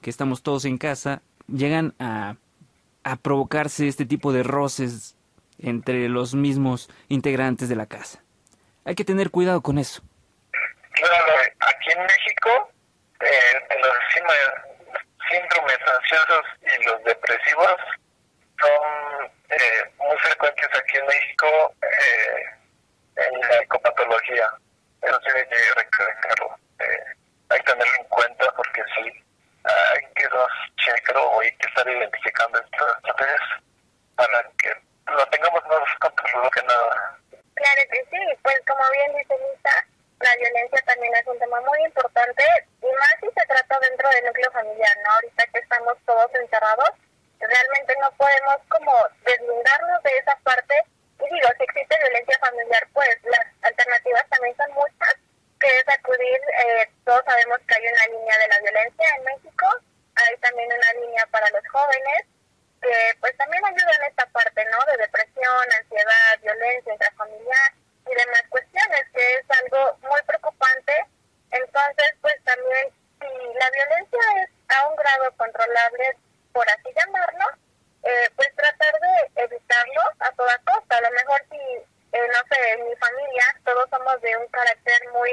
que 0.00 0.10
estamos 0.10 0.42
todos 0.42 0.64
en 0.64 0.78
casa, 0.78 1.22
llegan 1.46 1.94
a, 2.00 2.34
a 3.04 3.14
provocarse 3.14 3.86
este 3.86 4.04
tipo 4.04 4.32
de 4.32 4.42
roces 4.42 5.14
entre 5.62 6.08
los 6.08 6.34
mismos 6.34 6.88
integrantes 7.08 7.68
de 7.68 7.76
la 7.76 7.86
casa. 7.86 8.22
Hay 8.84 8.94
que 8.94 9.04
tener 9.04 9.30
cuidado 9.30 9.60
con 9.60 9.78
eso. 9.78 10.02
Claro, 10.92 11.32
aquí 11.60 11.90
en 11.92 12.02
México, 12.02 12.72
eh, 13.20 13.78
los 13.82 13.94
síndromes 15.30 15.78
ansiosos 15.96 16.44
y 16.62 16.84
los 16.84 17.04
depresivos 17.04 17.76
son 18.60 19.30
eh, 19.50 19.90
muy 19.98 20.16
frecuentes 20.18 20.68
aquí 20.76 20.98
en 20.98 21.06
México 21.06 21.74
eh, 21.82 22.44
en 23.16 23.40
la 23.40 23.56
ecopatología. 23.62 24.48
Eso 25.02 25.18
tiene 25.20 25.48
que 25.48 25.56
recalcarlo. 25.76 26.58
Eh, 26.80 27.04
hay 27.48 27.58
que 27.58 27.64
tenerlo 27.64 27.92
en 27.98 28.04
cuenta 28.04 28.52
porque 28.56 28.82
sí, 28.94 29.24
hay 29.64 30.00
que 30.14 30.28
checar 30.76 31.16
o 31.16 31.40
hay 31.40 31.52
que 31.56 31.66
estar 31.68 31.88
identificando 31.88 32.60
estas 32.60 33.40
para 34.16 34.42
que 34.58 34.72
lo 35.10 35.26
tengamos 35.28 35.62
más 35.66 35.82
controlado 36.00 36.50
que 36.50 36.62
nada. 36.62 37.18
Claro 37.54 37.82
que 37.90 38.04
sí, 38.10 38.20
pues 38.42 38.56
como 38.66 38.90
bien 38.90 39.16
dice 39.16 39.34
Lisa, 39.36 39.86
la 40.20 40.36
violencia 40.36 40.78
también 40.86 41.14
es 41.14 41.26
un 41.26 41.38
tema 41.38 41.60
muy 41.60 41.84
importante 41.84 42.44
y 42.82 42.86
más 42.86 43.14
si 43.20 43.28
se 43.28 43.46
trata 43.46 43.78
dentro 43.80 44.08
del 44.10 44.24
núcleo 44.26 44.50
familiar, 44.52 44.96
¿no? 45.04 45.10
Ahorita 45.12 45.44
que 45.52 45.58
estamos 45.58 45.96
todos 46.06 46.34
encerrados, 46.34 46.90
realmente 47.40 47.94
no 48.00 48.10
podemos 48.16 48.56
como 48.68 48.92
deslindarnos 49.24 50.02
de 50.02 50.16
esa 50.18 50.36
parte 50.44 50.74
y 51.20 51.34
digo, 51.34 51.48
si 51.56 51.64
existe 51.64 51.98
violencia 52.02 52.38
familiar, 52.38 52.86
pues 52.92 53.16
las 53.24 53.46
alternativas 53.62 54.28
también 54.28 54.56
son 54.56 54.72
muchas, 54.72 55.14
que 55.60 55.68
es 55.68 55.88
acudir, 55.88 56.40
eh, 56.64 56.88
todos 57.04 57.22
sabemos 57.24 57.58
que 57.66 57.74
hay 57.76 57.86
una 57.86 58.06
línea 58.06 58.38
de 58.38 58.48
la 58.48 58.58
violencia 58.60 59.06
en 59.16 59.24
México, 59.24 59.66
hay 60.16 60.36
también 60.38 60.68
una 60.72 61.00
línea 61.00 61.26
para 61.30 61.48
los 61.50 61.66
jóvenes, 61.68 62.26
que 62.80 63.16
pues 63.20 63.36
también 63.36 63.64
ayuda 63.64 63.92
en 64.00 64.06
esta 64.10 64.26
parte, 64.26 64.64
¿no? 64.70 64.78
De 64.92 64.96
depresión, 64.98 65.64
ansiedad, 65.78 66.38
violencia 66.42 66.92
intrafamiliar 66.92 67.72
y 68.06 68.14
demás 68.14 68.42
cuestiones, 68.48 69.04
que 69.12 69.34
es 69.34 69.44
algo 69.62 69.98
muy 70.02 70.20
preocupante. 70.22 70.94
Entonces, 71.50 72.10
pues 72.20 72.34
también, 72.44 72.88
si 73.20 73.28
la 73.58 73.70
violencia 73.70 74.20
es 74.42 74.50
a 74.68 74.88
un 74.88 74.96
grado 74.96 75.32
controlable, 75.36 76.16
por 76.52 76.68
así 76.70 76.88
llamarlo, 76.94 77.46
eh, 78.02 78.30
pues 78.36 78.48
tratar 78.56 78.94
de 79.00 79.42
evitarlo 79.44 80.02
a 80.20 80.32
toda 80.32 80.58
costa. 80.64 80.96
A 80.96 81.00
lo 81.02 81.10
mejor 81.10 81.42
si, 81.50 81.58
eh, 81.58 82.28
no 82.28 82.40
sé, 82.48 82.72
en 82.72 82.88
mi 82.88 82.96
familia 82.96 83.44
todos 83.64 83.88
somos 83.90 84.20
de 84.22 84.36
un 84.36 84.46
carácter 84.48 85.00
muy 85.12 85.32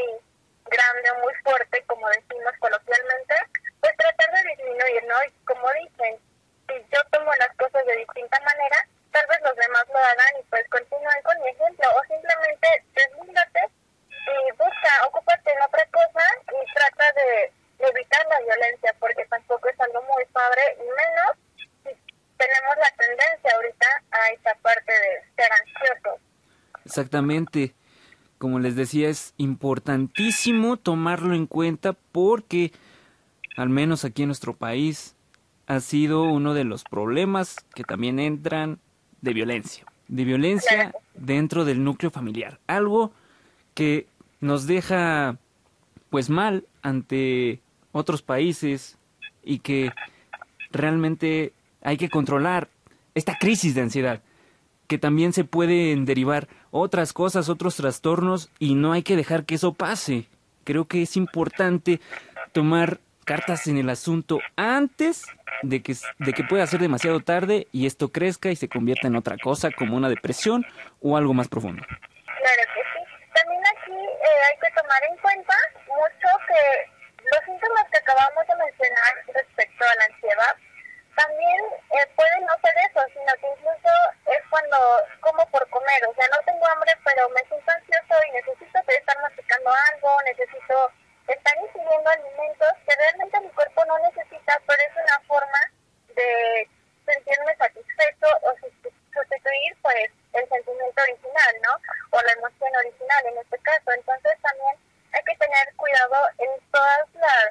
grande, 0.65 1.13
muy 1.23 1.33
fuerte, 1.43 1.83
como 1.87 2.07
decimos 2.09 2.53
coloquialmente, 2.59 3.35
pues 3.79 3.95
tratar 3.95 4.31
de 4.31 4.49
disminuir, 4.49 5.03
¿no? 5.05 5.15
Y 5.23 5.31
como 5.45 5.71
dicen, 5.73 6.19
si 6.67 6.75
yo 6.93 6.99
tomo 7.11 7.31
las 7.39 7.55
cosas 7.55 7.85
de 7.85 7.95
distinta 7.97 8.39
manera, 8.41 8.77
tal 9.11 9.25
vez 9.27 9.39
los 9.41 9.55
demás 9.55 9.85
lo 9.87 9.97
hagan 9.99 10.33
y 10.39 10.43
pues 10.49 10.67
continúen 10.69 11.21
con 11.23 11.39
mi 11.41 11.49
ejemplo 11.49 11.87
o 11.95 12.03
simplemente 12.03 12.67
deslíndate 12.93 13.61
y 14.09 14.51
busca, 14.51 15.07
ocúpate 15.07 15.51
en 15.51 15.61
otra 15.61 15.85
cosa 15.91 16.25
y 16.51 16.73
trata 16.73 17.11
de, 17.13 17.51
evitar 17.79 18.25
la 18.27 18.39
violencia 18.39 18.93
porque 18.99 19.23
tampoco 19.25 19.69
es 19.69 19.79
algo 19.79 20.01
muy 20.01 20.25
padre 20.25 20.77
y 20.79 20.83
menos 20.83 21.31
si 21.83 21.95
tenemos 22.37 22.77
la 22.77 22.91
tendencia 22.97 23.51
ahorita 23.53 23.87
a 24.11 24.29
esa 24.29 24.55
parte 24.55 24.91
de 24.91 25.21
ser 25.35 25.51
ansioso. 25.53 26.19
Exactamente. 26.97 27.75
Como 28.39 28.57
les 28.57 28.75
decía, 28.75 29.07
es 29.09 29.35
importantísimo 29.37 30.77
tomarlo 30.77 31.35
en 31.35 31.45
cuenta 31.45 31.93
porque, 31.93 32.71
al 33.55 33.69
menos 33.69 34.03
aquí 34.03 34.23
en 34.23 34.29
nuestro 34.29 34.55
país, 34.55 35.15
ha 35.67 35.79
sido 35.79 36.23
uno 36.23 36.55
de 36.55 36.63
los 36.63 36.83
problemas 36.83 37.57
que 37.75 37.83
también 37.83 38.19
entran 38.19 38.79
de 39.21 39.33
violencia, 39.33 39.85
de 40.07 40.23
violencia 40.23 40.95
dentro 41.13 41.65
del 41.65 41.83
núcleo 41.83 42.09
familiar, 42.09 42.59
algo 42.65 43.11
que 43.75 44.07
nos 44.39 44.65
deja 44.65 45.37
pues 46.09 46.31
mal 46.31 46.65
ante 46.81 47.61
otros 47.91 48.23
países 48.23 48.97
y 49.43 49.59
que 49.59 49.91
realmente 50.71 51.53
hay 51.83 51.97
que 51.97 52.09
controlar 52.09 52.69
esta 53.13 53.37
crisis 53.37 53.75
de 53.75 53.81
ansiedad, 53.81 54.23
que 54.87 54.97
también 54.97 55.33
se 55.33 55.43
pueden 55.43 56.05
derivar 56.05 56.47
otras 56.71 57.13
cosas, 57.13 57.49
otros 57.49 57.75
trastornos, 57.75 58.49
y 58.59 58.75
no 58.75 58.93
hay 58.93 59.03
que 59.03 59.15
dejar 59.15 59.45
que 59.45 59.55
eso 59.55 59.73
pase. 59.73 60.27
Creo 60.63 60.87
que 60.87 61.01
es 61.01 61.17
importante 61.17 61.99
tomar 62.53 62.99
cartas 63.25 63.67
en 63.67 63.77
el 63.77 63.89
asunto 63.89 64.39
antes 64.55 65.25
de 65.61 65.83
que, 65.83 65.95
de 66.19 66.33
que 66.33 66.43
pueda 66.45 66.65
ser 66.65 66.79
demasiado 66.79 67.19
tarde 67.19 67.67
y 67.73 67.85
esto 67.85 68.09
crezca 68.09 68.49
y 68.49 68.55
se 68.55 68.69
convierta 68.69 69.07
en 69.07 69.17
otra 69.17 69.37
cosa 69.37 69.69
como 69.71 69.97
una 69.97 70.07
depresión 70.07 70.65
o 71.01 71.17
algo 71.17 71.33
más 71.33 71.49
profundo. 71.49 71.83
Claro 71.83 72.63
que 72.73 72.81
sí. 72.87 73.01
También 73.35 73.61
aquí 73.67 73.99
eh, 73.99 74.39
hay 74.47 74.57
que 74.63 74.71
tomar 74.79 75.01
en 75.11 75.17
cuenta 75.19 75.53
mucho 75.91 76.29
que 76.47 76.63
los 77.35 77.43
síntomas 77.43 77.83
que 77.91 77.99
acabamos 77.99 78.43
de 78.47 78.55
mencionar 78.63 79.13
respecto 79.35 79.83
a 79.83 79.95
la 79.99 80.05
ansiedad 80.07 80.55
también 81.17 81.61
eh, 81.97 82.07
pueden 82.15 82.45
no 82.45 82.53
ser 82.61 82.75
eso, 82.87 83.01
sino 83.11 83.31
que 83.41 83.47
incluso 83.57 83.91
es 84.29 84.41
cuando 84.49 84.77
como 85.19 85.43
por 85.49 85.67
comer, 85.69 85.99
o 86.05 86.13
sea, 86.13 86.29
no 86.29 86.39
tengo 86.45 86.65
hambre, 86.69 86.93
pero 87.03 87.27
me 87.33 87.41
siento 87.49 87.71
ansioso 87.73 88.15
y 88.23 88.31
necesito 88.37 88.79
estar 88.87 89.17
masticando 89.19 89.69
algo, 89.91 90.13
necesito 90.29 90.93
estar 91.27 91.55
ingiriendo 91.57 92.09
alimentos 92.09 92.71
que 92.85 92.95
realmente 92.95 93.41
mi 93.41 93.49
cuerpo 93.49 93.83
no 93.85 93.97
necesita, 93.99 94.61
pero 94.65 94.79
es 94.79 94.93
una 94.93 95.19
forma 95.27 95.61
de 96.13 96.69
sentirme 97.03 97.55
satisfecho 97.57 98.27
o 98.45 98.49
sustituir 99.11 99.73
pues 99.81 100.09
el 100.33 100.47
sentimiento 100.47 101.01
original, 101.01 101.53
¿no? 101.65 101.73
O 102.11 102.21
la 102.21 102.31
emoción 102.33 102.71
original 102.77 103.25
en 103.25 103.37
este 103.41 103.57
caso. 103.59 103.89
Entonces 103.91 104.37
también 104.41 104.75
hay 105.13 105.23
que 105.23 105.35
tener 105.35 105.65
cuidado 105.75 106.29
en 106.37 106.51
todas 106.71 107.07
las, 107.15 107.49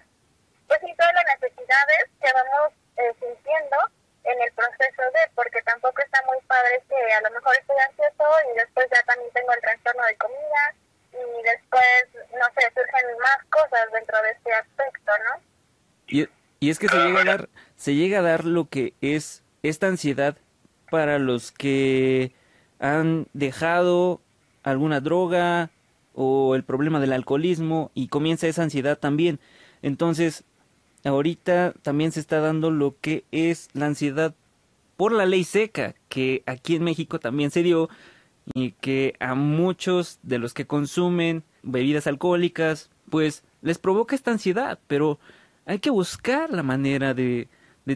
pues 0.68 0.82
en 0.82 0.96
todas 0.96 1.12
las 1.14 1.26
necesidades 1.34 2.04
que 2.20 2.30
vamos 2.32 2.72
eh, 2.96 3.12
sintiendo 3.20 3.76
en 4.24 4.40
el 4.40 4.52
proceso 4.52 5.02
de, 5.02 5.22
porque 5.34 5.62
tampoco 5.62 6.02
está 6.02 6.20
muy 6.26 6.40
padre 6.48 6.82
que 6.88 6.96
a 6.96 7.20
lo 7.20 7.30
mejor 7.30 7.54
estoy 7.60 7.76
ansioso 7.78 8.24
y 8.52 8.56
después 8.56 8.88
ya 8.90 9.02
también 9.04 9.30
tengo 9.32 9.52
el 9.52 9.60
trastorno 9.60 10.02
de 10.04 10.16
comida 10.16 10.74
y 11.12 11.42
después, 11.42 12.26
no 12.32 12.46
sé, 12.54 12.72
surgen 12.74 13.18
más 13.18 13.38
cosas 13.50 13.90
dentro 13.92 14.20
de 14.22 14.30
este 14.30 14.52
aspecto, 14.52 15.12
¿no? 15.24 15.42
Y, 16.08 16.28
y 16.60 16.70
es 16.70 16.75
se 16.88 16.96
llega 16.96 17.20
a 17.20 17.24
dar, 17.24 17.48
se 17.76 17.94
llega 17.94 18.18
a 18.18 18.22
dar 18.22 18.44
lo 18.44 18.68
que 18.68 18.94
es 19.00 19.42
esta 19.62 19.88
ansiedad 19.88 20.36
para 20.90 21.18
los 21.18 21.52
que 21.52 22.32
han 22.78 23.26
dejado 23.32 24.20
alguna 24.62 25.00
droga 25.00 25.70
o 26.14 26.54
el 26.54 26.64
problema 26.64 27.00
del 27.00 27.12
alcoholismo 27.12 27.90
y 27.94 28.08
comienza 28.08 28.46
esa 28.46 28.62
ansiedad 28.62 28.98
también. 28.98 29.38
Entonces, 29.82 30.44
ahorita 31.04 31.74
también 31.82 32.12
se 32.12 32.20
está 32.20 32.40
dando 32.40 32.70
lo 32.70 32.96
que 33.00 33.24
es 33.30 33.68
la 33.74 33.86
ansiedad 33.86 34.34
por 34.96 35.12
la 35.12 35.26
ley 35.26 35.44
seca, 35.44 35.94
que 36.08 36.42
aquí 36.46 36.76
en 36.76 36.84
México 36.84 37.20
también 37.20 37.50
se 37.50 37.62
dio 37.62 37.88
y 38.54 38.72
que 38.72 39.14
a 39.20 39.34
muchos 39.34 40.18
de 40.22 40.38
los 40.38 40.54
que 40.54 40.66
consumen 40.66 41.44
bebidas 41.62 42.06
alcohólicas, 42.06 42.90
pues 43.10 43.44
les 43.62 43.78
provoca 43.78 44.14
esta 44.14 44.30
ansiedad, 44.30 44.78
pero 44.86 45.18
hay 45.66 45.78
que 45.80 45.90
buscar 45.90 46.50
la 46.50 46.62
manera 46.62 47.12
de, 47.14 47.48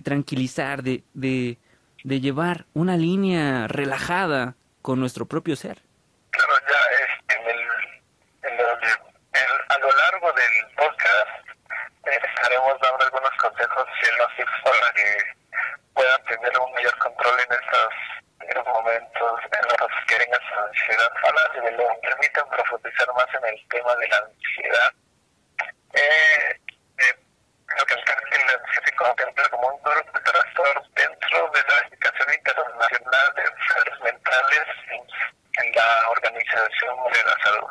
tranquilizar, 0.02 0.82
de, 0.82 1.04
de 1.14 2.20
llevar 2.20 2.66
una 2.74 2.96
línea 2.96 3.66
relajada 3.68 4.54
con 4.82 5.00
nuestro 5.00 5.26
propio 5.26 5.56
ser. 5.56 5.78
Claro, 6.30 6.54
ya 6.68 7.34
en 7.36 7.48
el, 7.48 7.60
en 8.42 8.58
el, 8.58 8.66
a 9.68 9.78
lo 9.78 9.88
largo 9.92 10.32
del 10.32 10.66
podcast 10.76 11.50
eh, 12.06 12.20
estaremos 12.34 12.80
dando 12.80 13.04
algunos 13.04 13.30
consejos 13.38 13.86
y 14.02 14.18
los 14.18 14.36
tips 14.36 14.52
para 14.64 14.92
que 14.94 15.18
puedan 15.94 16.24
tener 16.24 16.58
un 16.58 16.72
mayor 16.72 16.96
control 16.98 17.38
en 17.40 17.52
estos, 17.52 17.92
en 18.40 18.54
los 18.56 18.66
momentos 18.66 19.40
en 19.52 19.62
los 19.68 19.90
que 20.06 20.16
tengan 20.16 20.40
su 20.48 20.54
ansiedad. 20.58 21.10
Ahora, 21.24 21.40
si 21.54 21.60
me 21.60 21.70
lo 21.72 22.00
permiten 22.00 22.48
profundizar 22.48 23.08
más 23.14 23.26
en 23.34 23.54
el 23.54 23.68
tema 23.68 23.94
de 23.96 24.08
la 24.08 24.16
ansiedad, 24.16 24.92
eh, 25.92 26.60
eh, 26.98 27.16
lo 27.78 27.86
que 27.86 27.94
se 27.94 28.92
contempla 28.96 29.48
como 29.50 29.68
un 29.68 29.82
grupo 29.82 30.18
de 30.18 30.24
trastornos 30.24 30.94
dentro 30.94 31.50
de 31.50 31.60
la 31.60 31.66
clasificación 31.66 32.34
internacional 32.34 33.34
de 33.34 33.42
enfermedades 33.42 34.00
mentales 34.00 34.66
en 35.58 35.72
la 35.72 36.08
Organización 36.10 36.98
Mundial 36.98 37.24
de 37.24 37.30
la 37.30 37.44
Salud, 37.44 37.68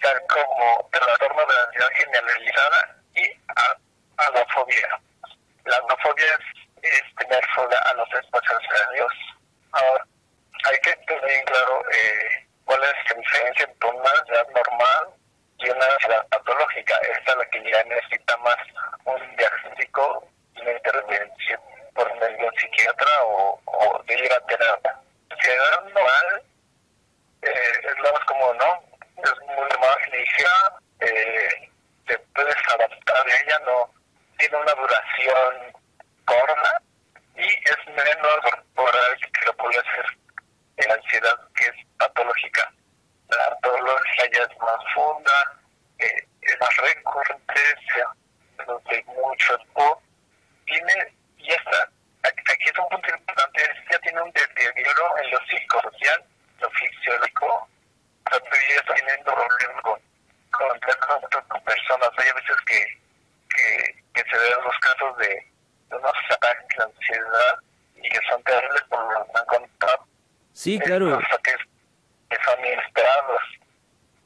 tal 0.00 0.22
como 0.28 0.88
trastorno 0.92 1.46
de 1.46 1.54
la 1.54 1.62
ansiedad 1.62 1.90
generalizada 1.94 2.96
y 3.14 3.40
agofobia. 4.16 5.00
La 5.64 5.76
agofobia 5.76 6.38
es, 6.82 7.14
tener 7.16 7.44
fobia 7.54 7.78
a 7.78 7.94
los 7.94 8.08
espacios 8.14 8.62
Dios. 8.94 9.12
Ahora, 9.72 10.04
hay 10.64 10.78
que 10.80 10.92
tener 10.96 11.44
claro 11.44 11.84
eh, 11.92 12.46
cuál 12.64 12.82
es 12.84 12.94
la 13.10 13.14
diferencia 13.20 13.66
entre 13.66 13.88
una 13.90 14.10
ansiedad 14.10 14.46
normal 14.48 15.14
y 15.58 15.70
una 15.70 15.86
ansiedad 15.86 16.26
patológica. 16.28 16.94
Esta 16.98 17.32
es 17.32 17.38
la 17.38 17.44
que 17.50 17.70
ya 17.70 17.84
necesita 17.84 18.36
más 18.38 18.56
un 19.04 19.36
diagnóstico 19.36 20.28
y 20.56 20.60
una 20.62 20.72
intervención 20.72 21.60
por 21.94 22.14
medio 22.18 22.36
de 22.36 22.44
un 22.48 22.54
psiquiatra 22.56 23.24
o, 23.24 23.60
o 23.66 24.02
de 24.04 24.14
ir 24.14 24.32
a 24.32 24.40
terapia. 24.46 24.96
Ansiedad 25.30 25.82
normal 25.82 26.42
eh, 27.42 27.72
es 27.82 27.98
lo 27.98 28.12
más 28.12 28.24
común, 28.24 28.56
¿no? 28.58 28.90
Es 29.22 29.38
muy 29.46 29.68
más 29.80 30.12
ligera, 30.12 30.80
eh, 31.00 31.70
te 32.06 32.18
puedes 32.18 32.56
adaptar 32.74 33.26
a 33.26 33.42
ella, 33.42 33.58
no 33.66 33.90
tiene 34.38 34.56
una 34.56 34.72
duración 34.72 35.72
corta 36.24 36.82
y 37.36 37.46
es 37.46 37.86
menos 37.86 38.36
corporal 38.42 39.16
que 39.20 39.46
lo 39.46 39.56
puede 39.56 39.78
hacer 39.78 40.06
en 40.76 40.92
ansiedad 40.92 41.36
que 41.54 41.64
es 41.64 41.86
patológica. 41.98 42.72
La 43.28 43.56
patología 43.60 44.24
ya 44.32 44.42
es 44.42 44.58
más 44.58 44.80
funda, 44.94 45.60
eh, 46.60 46.66
es 46.66 46.66
más 46.66 46.76
recurrente, 46.76 47.60
se 47.94 48.94
de 48.94 49.04
mucho 49.04 49.56
tiempo, 49.58 50.02
tiene, 50.66 51.14
y 51.38 51.50
esta, 51.50 51.90
aquí 52.22 52.64
es 52.64 52.78
un 52.78 52.88
punto 52.88 53.08
importante, 53.08 53.62
ya 53.90 53.98
tiene 54.00 54.22
un 54.22 54.32
deterioro 54.32 55.18
en 55.18 55.30
lo 55.30 55.38
psicosocial, 55.46 56.24
lo 56.60 56.70
fisiológico, 56.70 57.68
pero 58.24 58.56
ya 58.68 58.80
está 58.80 58.94
teniendo 58.94 59.34
problemas 59.34 59.82
con, 59.82 60.00
con, 60.50 61.44
con 61.48 61.64
personas. 61.64 62.10
Hay 62.18 62.32
veces 62.32 62.56
que, 62.66 62.84
que, 63.48 64.02
que 64.14 64.30
se 64.30 64.38
ven 64.38 64.64
los 64.64 64.78
casos 64.78 65.16
de, 65.18 65.46
de 65.88 65.96
unos 65.96 66.12
ataques 66.30 66.78
de 66.78 66.84
ansiedad 66.84 67.58
y 67.96 68.08
que 68.08 68.20
son 68.28 68.42
terribles 68.44 68.82
por 68.88 69.12
lo 69.12 69.24
que 69.24 69.38
han 69.38 69.46
contado. 69.46 70.06
Sí, 70.52 70.78
claro. 70.78 71.18
Que, 71.42 71.54
que 72.28 72.44
son 72.44 72.64
inesperados. 72.64 73.42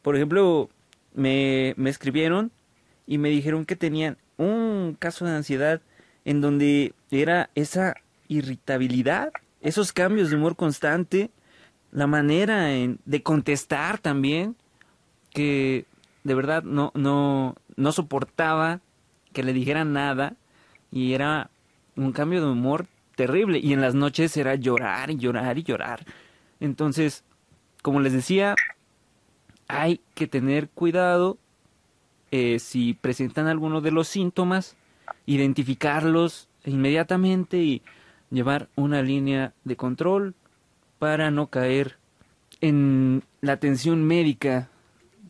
Por 0.02 0.16
ejemplo, 0.16 0.68
me, 1.14 1.74
me 1.76 1.90
escribieron 1.90 2.52
y 3.06 3.18
me 3.18 3.30
dijeron 3.30 3.64
que 3.64 3.76
tenían 3.76 4.18
un 4.36 4.96
caso 4.98 5.24
de 5.24 5.32
ansiedad 5.32 5.80
en 6.24 6.40
donde 6.40 6.94
era 7.10 7.50
esa 7.54 7.94
irritabilidad, 8.28 9.32
esos 9.60 9.92
cambios 9.92 10.30
de 10.30 10.36
humor 10.36 10.56
constante, 10.56 11.30
la 11.92 12.06
manera 12.06 12.72
en, 12.74 12.98
de 13.04 13.22
contestar 13.22 13.98
también, 13.98 14.56
que 15.30 15.86
de 16.24 16.34
verdad 16.34 16.62
no, 16.62 16.90
no, 16.94 17.54
no 17.76 17.92
soportaba 17.92 18.80
que 19.32 19.42
le 19.42 19.52
dijeran 19.52 19.92
nada 19.92 20.34
y 20.90 21.12
era 21.12 21.50
un 21.96 22.12
cambio 22.12 22.40
de 22.40 22.50
humor 22.50 22.86
terrible 23.14 23.58
y 23.58 23.72
en 23.72 23.80
las 23.80 23.94
noches 23.94 24.36
era 24.36 24.54
llorar 24.54 25.10
y 25.10 25.16
llorar 25.16 25.58
y 25.58 25.62
llorar. 25.62 26.04
Entonces, 26.60 27.24
como 27.82 28.00
les 28.00 28.12
decía, 28.12 28.54
hay 29.68 30.00
que 30.14 30.26
tener 30.26 30.68
cuidado 30.68 31.38
eh, 32.36 32.58
si 32.58 32.94
presentan 32.94 33.46
alguno 33.46 33.80
de 33.80 33.92
los 33.92 34.08
síntomas, 34.08 34.76
identificarlos 35.24 36.48
inmediatamente 36.64 37.58
y 37.58 37.80
llevar 38.30 38.66
una 38.74 39.02
línea 39.02 39.52
de 39.62 39.76
control 39.76 40.34
para 40.98 41.30
no 41.30 41.46
caer 41.46 41.96
en 42.60 43.22
la 43.40 43.52
atención 43.52 44.02
médica 44.02 44.68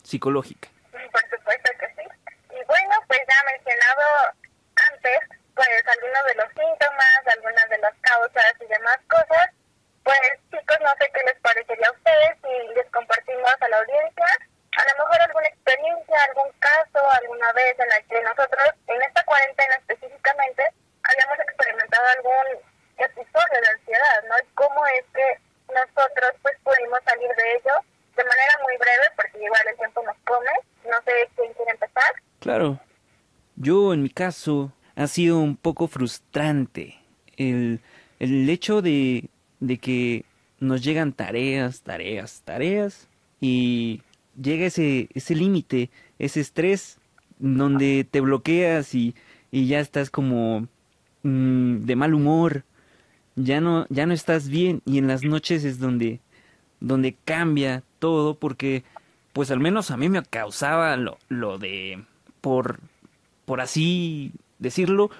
psicológica. 0.02 0.70
Por 0.92 1.20
supuesto 1.28 1.70
que 1.78 1.86
sí. 1.92 2.08
Y 2.56 2.64
bueno, 2.64 2.94
pues 3.06 3.20
ya 3.28 3.36
mencionado 3.52 4.04
antes, 4.92 5.18
pues 5.54 5.68
algunos 5.84 6.22
de 6.24 6.34
los 6.40 6.48
síntomas, 6.56 7.20
algunas 7.36 7.68
de 7.68 7.78
las 7.84 7.94
causas 8.00 8.54
y 8.64 8.66
demás 8.66 8.96
cosas, 9.08 9.52
pues 10.04 10.24
chicos, 10.48 10.78
no 10.80 10.88
sé 10.96 11.04
qué 11.12 11.20
les 11.26 11.38
parecería 11.40 11.88
a 11.88 11.92
ustedes 11.92 12.34
y 12.48 12.74
les 12.80 12.88
compartimos 12.90 13.52
a 13.60 13.68
la 13.68 13.76
audiencia 13.76 14.26
a 14.76 14.82
lo 14.90 15.04
mejor 15.04 15.20
alguna 15.22 15.48
experiencia, 15.48 16.16
algún 16.28 16.50
caso, 16.58 16.98
alguna 17.22 17.52
vez 17.52 17.78
en 17.78 17.88
la 17.88 18.00
que 18.02 18.20
nosotros, 18.22 18.68
en 18.88 19.02
esta 19.02 19.24
cuarentena 19.24 19.76
específicamente, 19.76 20.62
habíamos 21.02 21.38
experimentado 21.38 22.06
algún 22.18 22.46
episodio 22.98 23.60
de 23.60 23.68
ansiedad, 23.68 24.18
¿no? 24.28 24.34
Y 24.42 24.54
cómo 24.54 24.86
es 24.98 25.04
que 25.14 25.38
nosotros 25.72 26.32
pues 26.42 26.56
pudimos 26.64 26.98
salir 27.04 27.30
de 27.34 27.52
ello 27.54 27.74
de 28.16 28.24
manera 28.24 28.54
muy 28.62 28.76
breve, 28.76 29.06
porque 29.16 29.38
igual 29.38 29.62
el 29.68 29.76
tiempo 29.76 30.02
nos 30.02 30.16
come. 30.24 30.50
No 30.84 31.02
sé 31.02 31.28
quién 31.36 31.52
quiere 31.54 31.70
empezar. 31.72 32.12
Claro. 32.40 32.78
Yo, 33.56 33.94
en 33.94 34.02
mi 34.02 34.03
caso, 34.14 34.72
ha 34.96 35.06
sido 35.06 35.40
un 35.40 35.56
poco 35.56 35.88
frustrante. 35.88 36.96
El, 37.36 37.80
el 38.20 38.48
hecho 38.48 38.80
de, 38.80 39.28
de 39.60 39.78
que 39.78 40.24
nos 40.60 40.82
llegan 40.82 41.12
tareas, 41.12 41.82
tareas, 41.82 42.42
tareas 42.44 43.08
y 43.40 44.00
llega 44.40 44.66
ese, 44.66 45.08
ese 45.14 45.34
límite, 45.34 45.90
ese 46.18 46.40
estrés 46.40 46.98
donde 47.38 48.06
te 48.08 48.20
bloqueas 48.20 48.94
y, 48.94 49.14
y 49.50 49.66
ya 49.66 49.80
estás 49.80 50.10
como 50.10 50.68
mm, 51.22 51.84
de 51.84 51.96
mal 51.96 52.14
humor, 52.14 52.64
ya 53.36 53.60
no, 53.60 53.86
ya 53.90 54.06
no 54.06 54.14
estás 54.14 54.48
bien 54.48 54.80
y 54.86 54.98
en 54.98 55.08
las 55.08 55.24
noches 55.24 55.64
es 55.64 55.78
donde, 55.78 56.20
donde 56.80 57.16
cambia 57.24 57.82
todo 57.98 58.34
porque 58.38 58.84
pues 59.32 59.50
al 59.50 59.60
menos 59.60 59.90
a 59.90 59.96
mí 59.96 60.08
me 60.08 60.22
causaba 60.22 60.96
lo, 60.96 61.18
lo 61.28 61.58
de 61.58 62.04
por, 62.40 62.78
por 63.44 63.60
así 63.60 64.32
decirlo, 64.58 65.10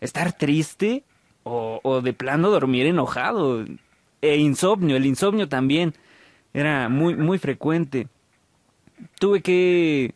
estar 0.00 0.32
triste 0.32 1.04
o, 1.44 1.80
o 1.82 2.00
de 2.00 2.12
plano 2.12 2.50
dormir 2.50 2.86
enojado 2.86 3.64
e 4.22 4.36
insomnio, 4.36 4.96
el 4.96 5.06
insomnio 5.06 5.48
también 5.48 5.94
era 6.54 6.88
muy 6.88 7.14
muy 7.16 7.38
frecuente. 7.38 8.08
Tuve 9.18 9.42
que 9.42 10.14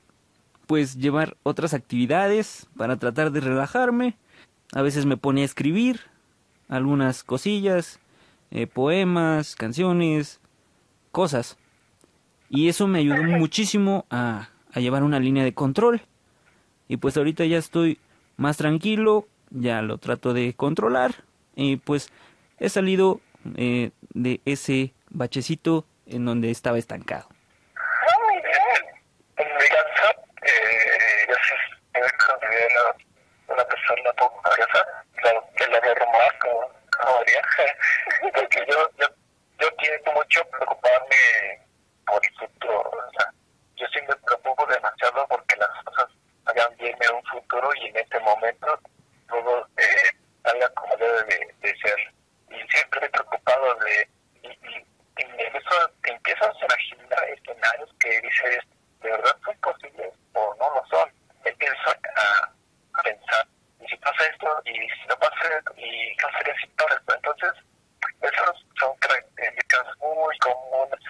pues 0.66 0.96
llevar 0.96 1.37
otras 1.42 1.75
actividades 1.75 2.68
para 2.77 2.96
tratar 2.96 3.33
de 3.33 3.40
relajarme. 3.40 4.16
A 4.73 4.83
veces 4.83 5.05
me 5.05 5.16
ponía 5.16 5.42
a 5.42 5.46
escribir 5.46 6.01
algunas 6.68 7.25
cosillas, 7.25 7.99
eh, 8.51 8.66
poemas, 8.66 9.57
canciones, 9.57 10.40
cosas. 11.11 11.59
Y 12.49 12.68
eso 12.68 12.87
me 12.87 13.01
ayudó 13.01 13.23
muchísimo 13.23 14.07
a, 14.11 14.49
a 14.73 14.81
llevar 14.81 15.03
una 15.03 15.20
línea 15.20 15.44
de 15.44 15.55
control. 15.55 16.03
Y 16.90 16.96
pues 16.96 17.16
ahorita 17.16 17.44
ya 17.44 17.57
estoy 17.57 18.00
más 18.37 18.57
tranquilo, 18.57 19.29
ya 19.50 19.81
lo 19.81 19.98
trato 19.98 20.35
de 20.35 20.55
controlar. 20.55 21.22
Y 21.55 21.76
pues 21.76 22.12
he 22.59 22.68
salido 22.68 23.20
eh, 23.57 23.92
de 24.12 24.40
ese 24.44 24.92
bachecito 25.09 25.87
en 26.07 26.24
donde 26.24 26.50
estaba 26.50 26.79
estancado. 26.79 27.29
Porque 45.29 45.57
las 45.57 45.70
en 46.88 47.14
un 47.14 47.25
futuro 47.25 47.71
y 47.75 47.87
en 47.88 47.97
este 47.97 48.19
momento 48.21 48.79
todo 49.29 49.66
eh, 49.77 50.16
salga 50.43 50.69
como 50.71 50.97
debe 50.97 51.25
de, 51.25 51.55
de 51.61 51.79
ser. 51.79 52.14
Y 52.51 52.69
siempre 52.69 53.09
preocupado 53.11 53.75
de... 53.77 54.09
Y, 54.43 54.49
y, 54.49 54.87
en 55.16 55.57
eso 55.57 55.90
te 56.03 56.12
empiezas 56.12 56.49
a 56.49 56.64
imaginar 56.64 57.25
escenarios 57.29 57.90
que 58.01 58.21
dices, 58.21 58.64
¿de 59.03 59.11
verdad 59.11 59.37
son 59.45 59.57
posibles 59.59 60.12
o 60.33 60.55
no 60.59 60.75
lo 60.75 60.87
son? 60.88 61.12
Empiezo 61.45 61.90
a, 61.90 62.53
a 62.95 63.03
pensar, 63.03 63.47
¿y 63.81 63.87
si 63.87 63.97
pasa 63.97 64.25
esto? 64.25 64.62
¿Y 64.64 64.73
si 64.73 65.07
no 65.09 65.16
pasa? 65.19 65.62
¿Y 65.77 66.16
qué 66.16 66.27
hacer 66.27 66.57
si 66.57 66.66
esto? 66.66 67.14
Entonces, 67.14 67.53
esas 68.23 68.57
son 68.79 68.97
características 68.97 69.87
muy 69.99 70.38
comunes 70.38 71.01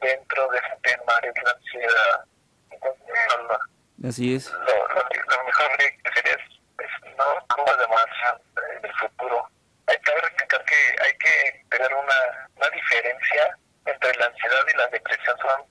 dentro 0.00 0.48
de 0.48 0.58
ese 0.58 0.76
tema 0.82 1.20
de 1.22 1.32
la 1.42 1.50
ansiedad. 1.50 2.24
Entonces, 2.70 3.14
no, 3.28 3.42
lo, 3.44 3.58
Así 4.06 4.34
es. 4.36 4.50
lo, 4.52 4.58
lo, 4.58 4.94
lo 4.94 5.44
mejor 5.44 5.76
que 5.78 6.10
sería 6.14 6.32
es, 6.32 6.60
es 6.84 7.16
no 7.16 7.46
como 7.48 7.74
demasiado 7.76 8.40
eh, 8.56 8.80
del 8.82 8.92
futuro. 8.94 9.48
Hay 9.88 9.96
que 9.98 10.12
recalcar 10.14 10.64
que 10.64 10.76
hay 11.04 11.12
que 11.18 11.64
tener 11.70 11.92
una, 11.94 12.48
una 12.56 12.68
diferencia 12.70 13.56
entre 13.86 14.14
la 14.14 14.26
ansiedad 14.26 14.62
y 14.72 14.76
la 14.76 14.86
depresión. 14.88 15.36
Son, 15.38 15.66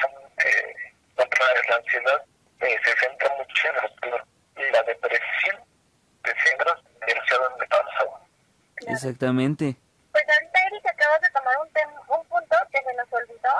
son 0.00 0.10
eh, 0.44 0.74
contra 1.16 1.46
la 1.68 1.76
ansiedad 1.76 2.24
eh, 2.60 2.78
se 2.84 2.96
centra 2.98 3.28
mucho 3.36 3.68
en 3.68 3.74
el 3.74 3.90
futuro 3.90 4.24
y 4.56 4.70
la 4.72 4.82
depresión 4.82 5.64
te 6.22 6.32
centra 6.42 6.78
demasiado 7.06 7.54
en 7.56 7.62
el 7.62 7.68
pasado. 7.68 8.20
Exactamente. 8.86 9.76
Pues 10.12 10.24
ahorita, 10.28 10.58
Eric, 10.66 10.86
acabas 10.86 11.20
de 11.20 11.30
tomar 11.30 11.54
un, 11.60 11.68
tem- 11.72 12.00
un 12.08 12.24
punto 12.26 12.56
que 12.72 12.82
se 12.82 12.94
nos 12.94 13.12
olvidó, 13.12 13.54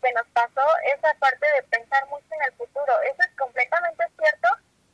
se 0.00 0.12
nos 0.12 0.26
pasó 0.28 0.62
esa 0.84 1.14
parte 1.14 1.46
de 1.54 1.62
pensar 1.64 2.06
mucho 2.08 2.26
en 2.34 2.42
el 2.44 2.52
futuro. 2.54 3.00
Eso 3.02 3.22
es 3.22 3.36
completamente 3.36 4.04
cierto 4.18 4.48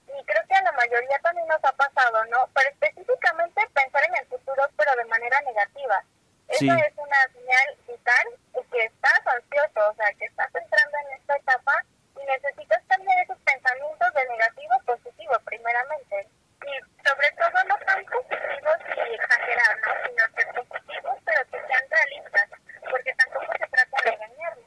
y 0.09 0.25
creo 0.25 0.42
que 0.49 0.55
a 0.55 0.62
la 0.62 0.73
mayoría 0.73 1.19
también 1.21 1.47
nos 1.49 1.62
ha 1.64 1.73
pasado, 1.73 2.25
¿no? 2.27 2.49
Pero 2.55 2.71
específicamente 2.71 3.62
pensar 3.75 4.03
en 4.09 4.16
el 4.16 4.27
futuro, 4.27 4.62
pero 4.77 4.95
de 4.97 5.05
manera 5.07 5.40
negativa. 5.42 6.03
Eso 6.49 6.59
Sí. 6.61 6.71
es 6.71 6.92
una 6.97 7.21
señal 7.33 7.77
vital 7.88 8.27
de 8.55 8.62
que 8.71 8.85
estás 8.85 9.21
ansioso, 9.27 9.90
o 9.90 9.95
sea, 9.95 10.07
que 10.19 10.27
estás 10.27 10.55
entrando 10.55 10.97
en 10.99 11.19
esta 11.19 11.37
etapa 11.37 11.73
y 12.21 12.25
necesitas 12.25 12.83
cambiar 12.88 13.19
esos 13.25 13.38
pensamientos 13.40 14.14
de 14.14 14.25
negativo 14.29 14.75
a 14.75 14.79
positivo, 14.85 15.35
primeramente. 15.45 16.29
Y 16.66 17.07
sobre 17.07 17.31
todo 17.33 17.64
no 17.64 17.77
tan 17.85 18.05
positivos 18.07 18.79
y 18.97 19.14
exagerar, 19.14 19.77
¿no? 19.85 19.92
Sino 20.07 20.35
que 20.35 20.62
positivos, 20.62 21.16
pero 21.25 21.45
que 21.51 21.66
sean 21.66 21.85
realistas, 21.90 22.49
porque 22.90 23.12
tampoco 23.14 23.53
se 23.53 23.66
trata 23.66 24.03
de 24.05 24.11
engañarnos. 24.11 24.65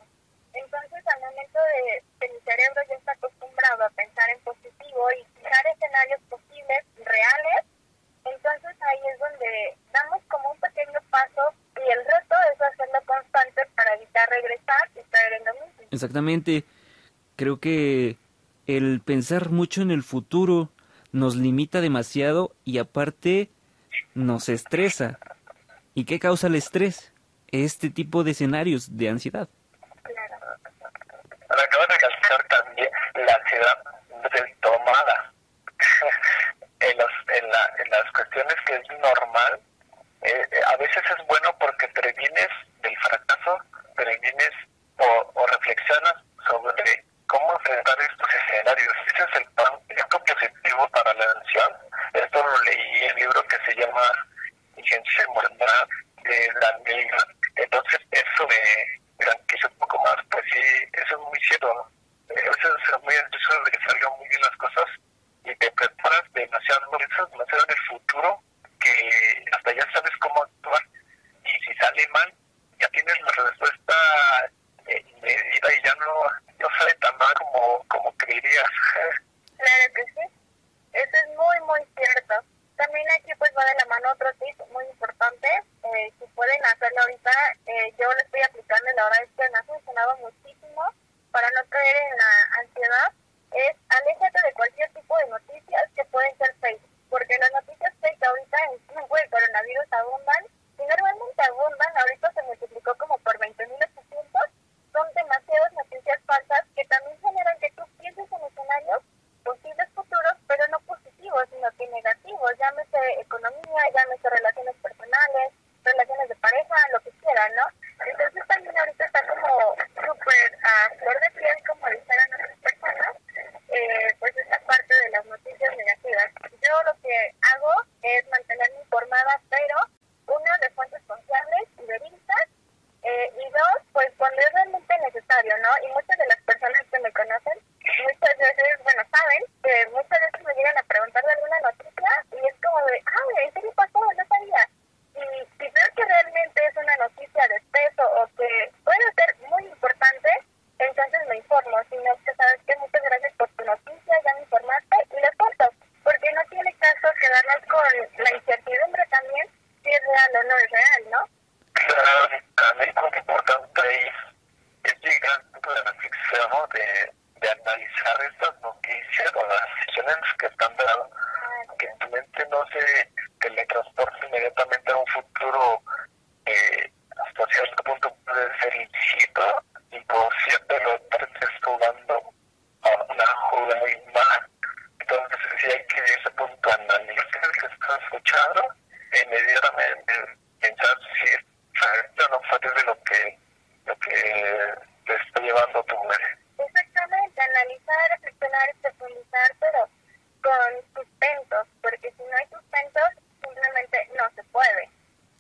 Entonces, 0.69 1.01
al 1.01 1.21
momento 1.21 1.57
de 1.57 2.03
que 2.21 2.29
mi 2.29 2.39
cerebro 2.45 2.81
ya 2.87 2.93
está 2.93 3.11
acostumbrado 3.13 3.85
a 3.85 3.89
pensar 3.89 4.29
en 4.29 4.39
positivo 4.45 5.01
y 5.17 5.25
fijar 5.33 5.65
escenarios 5.65 6.21
posibles, 6.29 6.85
reales, 7.01 7.65
entonces 8.21 8.77
ahí 8.77 9.01
es 9.11 9.17
donde 9.17 9.49
damos 9.91 10.21
como 10.29 10.51
un 10.51 10.59
pequeño 10.59 10.99
paso 11.09 11.41
y 11.73 11.89
el 11.89 12.05
resto 12.05 12.35
es 12.53 12.61
hacerlo 12.61 12.99
constante 13.07 13.61
para 13.75 13.95
evitar 13.95 14.29
regresar 14.29 14.85
y 14.93 15.01
caer 15.09 15.33
en 15.41 15.45
lo 15.45 15.53
mismo. 15.65 15.83
Exactamente. 15.89 16.63
Creo 17.35 17.59
que 17.59 18.17
el 18.67 19.01
pensar 19.01 19.49
mucho 19.49 19.81
en 19.81 19.89
el 19.89 20.03
futuro 20.03 20.69
nos 21.11 21.35
limita 21.35 21.81
demasiado 21.81 22.53
y 22.63 22.77
aparte 22.77 23.49
nos 24.13 24.49
estresa. 24.49 25.17
¿Y 25.95 26.05
qué 26.05 26.19
causa 26.19 26.45
el 26.45 26.53
estrés? 26.53 27.11
Este 27.47 27.89
tipo 27.89 28.23
de 28.23 28.31
escenarios 28.31 28.95
de 28.97 29.09
ansiedad. 29.09 29.49
Acabo 31.59 31.85
de 31.87 31.93
recalcar 31.93 32.43
también 32.47 32.89
la 33.15 33.33
ansiedad 33.33 33.88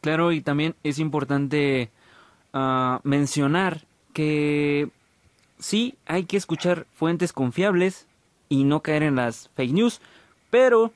Claro, 0.09 0.31
y 0.31 0.41
también 0.41 0.73
es 0.81 0.97
importante 0.97 1.91
ah, 2.51 2.99
mencionar 3.03 3.85
que 4.11 4.89
sí 5.59 5.97
hay 6.07 6.25
que 6.25 6.35
escuchar 6.35 6.87
fuentes 6.95 7.31
confiables 7.31 8.07
y 8.49 8.63
no 8.63 8.81
caer 8.81 9.03
en 9.03 9.17
las 9.17 9.51
fake 9.55 9.71
news, 9.73 10.01
pero 10.49 10.91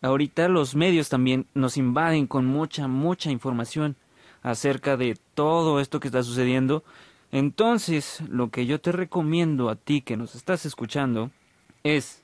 ahorita 0.00 0.48
los 0.48 0.74
medios 0.74 1.10
también 1.10 1.46
nos 1.52 1.76
invaden 1.76 2.26
con 2.26 2.46
mucha, 2.46 2.88
mucha 2.88 3.30
información 3.30 3.96
acerca 4.42 4.96
de 4.96 5.18
todo 5.34 5.78
esto 5.78 6.00
que 6.00 6.08
está 6.08 6.22
sucediendo. 6.22 6.82
Entonces, 7.30 8.22
lo 8.30 8.48
que 8.48 8.64
yo 8.64 8.80
te 8.80 8.92
recomiendo 8.92 9.68
a 9.68 9.76
ti 9.76 10.00
que 10.00 10.16
nos 10.16 10.34
estás 10.34 10.64
escuchando 10.64 11.30
es 11.84 12.22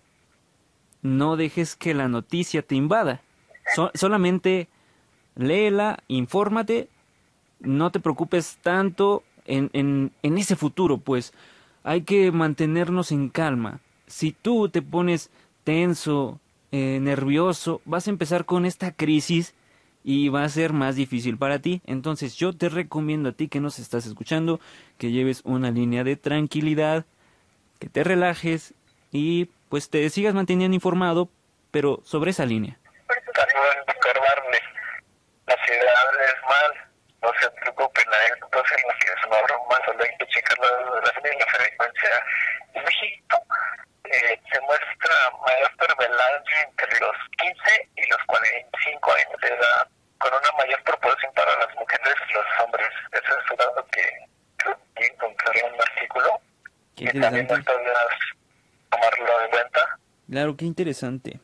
no 1.03 1.37
dejes 1.37 1.77
que 1.77 1.95
la 1.95 2.09
noticia 2.09 2.63
te 2.63 2.75
invada. 2.75 3.21
So- 3.75 3.91
solamente 3.95 4.69
léela, 5.37 5.99
infórmate, 6.09 6.89
no 7.61 7.91
te 7.91 8.01
preocupes 8.01 8.59
tanto 8.63 9.23
en, 9.47 9.71
en, 9.73 10.13
en 10.23 10.39
ese 10.39 10.57
futuro, 10.57 10.99
pues 10.99 11.33
hay 11.83 12.03
que 12.03 12.33
mantenernos 12.33 13.13
en 13.13 13.29
calma. 13.29 13.81
Si 14.07 14.33
tú 14.33 14.69
te 14.69 14.83
pones 14.83 15.31
tenso, 15.65 16.41
eh, 16.73 16.99
nervioso, 17.01 17.81
vas 17.85 18.09
a 18.09 18.11
empezar 18.11 18.47
con 18.47 18.67
esta 18.67 18.91
crisis 18.91 19.55
y 20.03 20.29
va 20.29 20.45
a 20.45 20.49
ser 20.49 20.73
más 20.73 20.97
difícil 20.97 21.39
para 21.39 21.61
ti. 21.61 21.81
Entonces 21.87 22.35
yo 22.37 22.53
te 22.53 22.69
recomiendo 22.69 23.29
a 23.29 23.33
ti 23.33 23.47
que 23.47 23.61
nos 23.61 23.79
estás 23.79 24.07
escuchando, 24.07 24.59
que 24.99 25.13
lleves 25.13 25.41
una 25.45 25.71
línea 25.71 26.03
de 26.03 26.17
tranquilidad, 26.17 27.07
que 27.79 27.89
te 27.89 28.03
relajes 28.03 28.75
y 29.13 29.51
pues 29.69 29.89
te 29.89 30.09
sigas 30.11 30.35
manteniendo 30.35 30.75
informado, 30.75 31.29
pero 31.71 32.01
sobre 32.05 32.33
esa 32.33 32.45
línea. 32.45 32.79
La 35.73 36.01
ciudad 36.11 36.25
es 36.25 36.43
mal, 36.49 36.91
no 37.23 37.33
se 37.41 37.51
preocupen, 37.51 38.05
hay 38.13 38.31
entonces 38.41 38.79
en 38.83 38.89
las 38.89 38.99
que 38.99 39.13
es 39.13 39.27
una 39.27 39.43
broma, 39.43 39.77
solo 39.87 40.05
hay 40.05 40.17
que 40.19 40.27
checar 40.27 40.59
la 40.59 40.69
duración 40.85 41.35
y 41.35 41.39
la 41.39 41.47
frecuencia. 41.47 42.25
En 42.75 42.85
México 42.85 43.47
eh, 44.05 44.41
se 44.53 44.61
muestra 44.61 45.15
mayor 45.47 45.77
prevalencia 45.77 46.57
entre 46.69 47.01
los 47.01 47.17
15 47.39 47.89
y 47.97 48.11
los 48.11 48.23
45 48.27 49.13
años 49.13 49.41
de 49.41 49.49
edad, 49.49 49.89
con 50.19 50.33
una 50.35 50.53
mayor 50.59 50.83
proporción 50.85 51.33
para 51.35 51.59
las 51.59 51.75
mujeres 51.77 52.15
y 52.29 52.33
los 52.35 52.47
hombres. 52.61 52.89
Eso 53.13 53.39
es 53.39 53.51
un 53.51 53.57
dato 53.57 53.87
que 53.91 54.05
creo 54.59 54.79
que 54.97 55.07
encontré 55.07 55.61
en 55.61 55.73
un 55.73 55.81
artículo 55.81 56.41
Qué 56.97 57.07
que 57.07 57.21
también 57.21 57.47
no 57.47 57.55
tomarlo 57.65 59.45
en 59.45 59.51
cuenta. 59.51 59.99
Claro, 60.31 60.57
qué 60.57 60.65
interesante. 60.65 61.41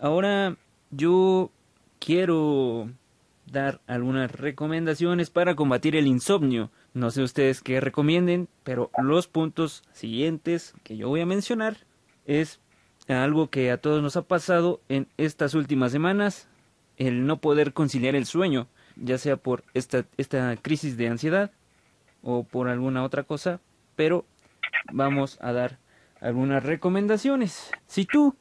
Ahora 0.00 0.54
yo 0.90 1.50
quiero 1.98 2.88
algunas 3.94 4.30
recomendaciones 4.32 5.30
para 5.30 5.54
combatir 5.54 5.94
el 5.96 6.06
insomnio. 6.06 6.70
No 6.92 7.10
sé 7.10 7.22
ustedes 7.22 7.60
qué 7.60 7.80
recomienden, 7.80 8.48
pero 8.64 8.90
los 9.02 9.28
puntos 9.28 9.82
siguientes 9.92 10.74
que 10.82 10.96
yo 10.96 11.08
voy 11.08 11.20
a 11.20 11.26
mencionar 11.26 11.76
es 12.26 12.60
algo 13.08 13.50
que 13.50 13.70
a 13.70 13.78
todos 13.78 14.02
nos 14.02 14.16
ha 14.16 14.22
pasado 14.22 14.80
en 14.88 15.06
estas 15.16 15.54
últimas 15.54 15.92
semanas, 15.92 16.48
el 16.96 17.26
no 17.26 17.40
poder 17.40 17.72
conciliar 17.72 18.16
el 18.16 18.26
sueño, 18.26 18.66
ya 18.96 19.18
sea 19.18 19.36
por 19.36 19.64
esta, 19.74 20.04
esta 20.16 20.56
crisis 20.56 20.96
de 20.96 21.08
ansiedad 21.08 21.52
o 22.22 22.44
por 22.44 22.68
alguna 22.68 23.04
otra 23.04 23.22
cosa, 23.22 23.60
pero 23.94 24.24
vamos 24.92 25.38
a 25.40 25.52
dar 25.52 25.78
algunas 26.20 26.64
recomendaciones. 26.64 27.70
Si 27.86 28.06
tú 28.06 28.34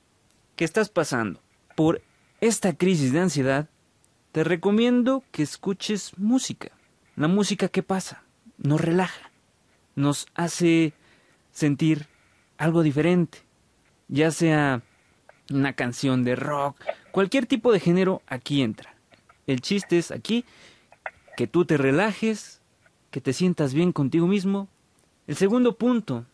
que 0.56 0.66
estás 0.66 0.90
pasando 0.90 1.42
por 1.76 2.02
esta 2.42 2.74
crisis 2.74 3.12
de 3.14 3.20
ansiedad, 3.20 3.70
te 4.34 4.44
recomiendo 4.44 5.24
que 5.32 5.44
escuches 5.44 6.18
música. 6.18 6.72
La 7.16 7.28
música 7.28 7.68
que 7.70 7.84
pasa 7.84 8.24
nos 8.58 8.82
relaja, 8.82 9.32
nos 9.96 10.26
hace 10.34 10.94
sentir 11.52 12.08
algo 12.58 12.82
diferente, 12.82 13.44
ya 14.08 14.32
sea 14.32 14.82
una 15.52 15.74
canción 15.74 16.24
de 16.24 16.36
rock, 16.36 16.82
cualquier 17.12 17.46
tipo 17.46 17.72
de 17.72 17.80
género 17.80 18.24
aquí 18.26 18.64
entra. 18.64 18.96
El 19.46 19.62
chiste 19.62 20.00
es 20.00 20.10
aquí 20.10 20.46
que 21.38 21.46
tú 21.46 21.66
te 21.66 21.78
relajes, 21.78 22.60
que 23.12 23.22
te 23.22 23.34
sientas 23.34 23.76
bien 23.76 23.92
contigo 23.92 24.26
mismo. 24.26 24.68
El 25.28 25.36
segundo 25.36 25.78
punto, 25.78 26.26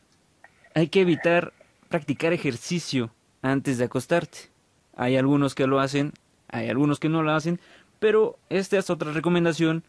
hay 0.74 0.88
que 0.88 1.02
evitar 1.02 1.52
practicar 1.90 2.32
ejercicio 2.32 3.12
antes 3.42 3.78
de 3.78 3.84
acostarte. 3.84 4.52
Hay 4.96 5.18
algunos 5.18 5.54
que 5.54 5.68
lo 5.68 5.82
hacen, 5.82 6.14
hay 6.52 6.70
algunos 6.70 7.00
que 7.00 7.10
no 7.10 7.24
lo 7.24 7.32
hacen, 7.32 7.60
pero 8.00 8.38
esta 8.50 8.78
es 8.78 8.90
otra 8.90 9.12
recomendación 9.12 9.84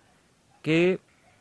que 0.63 1.01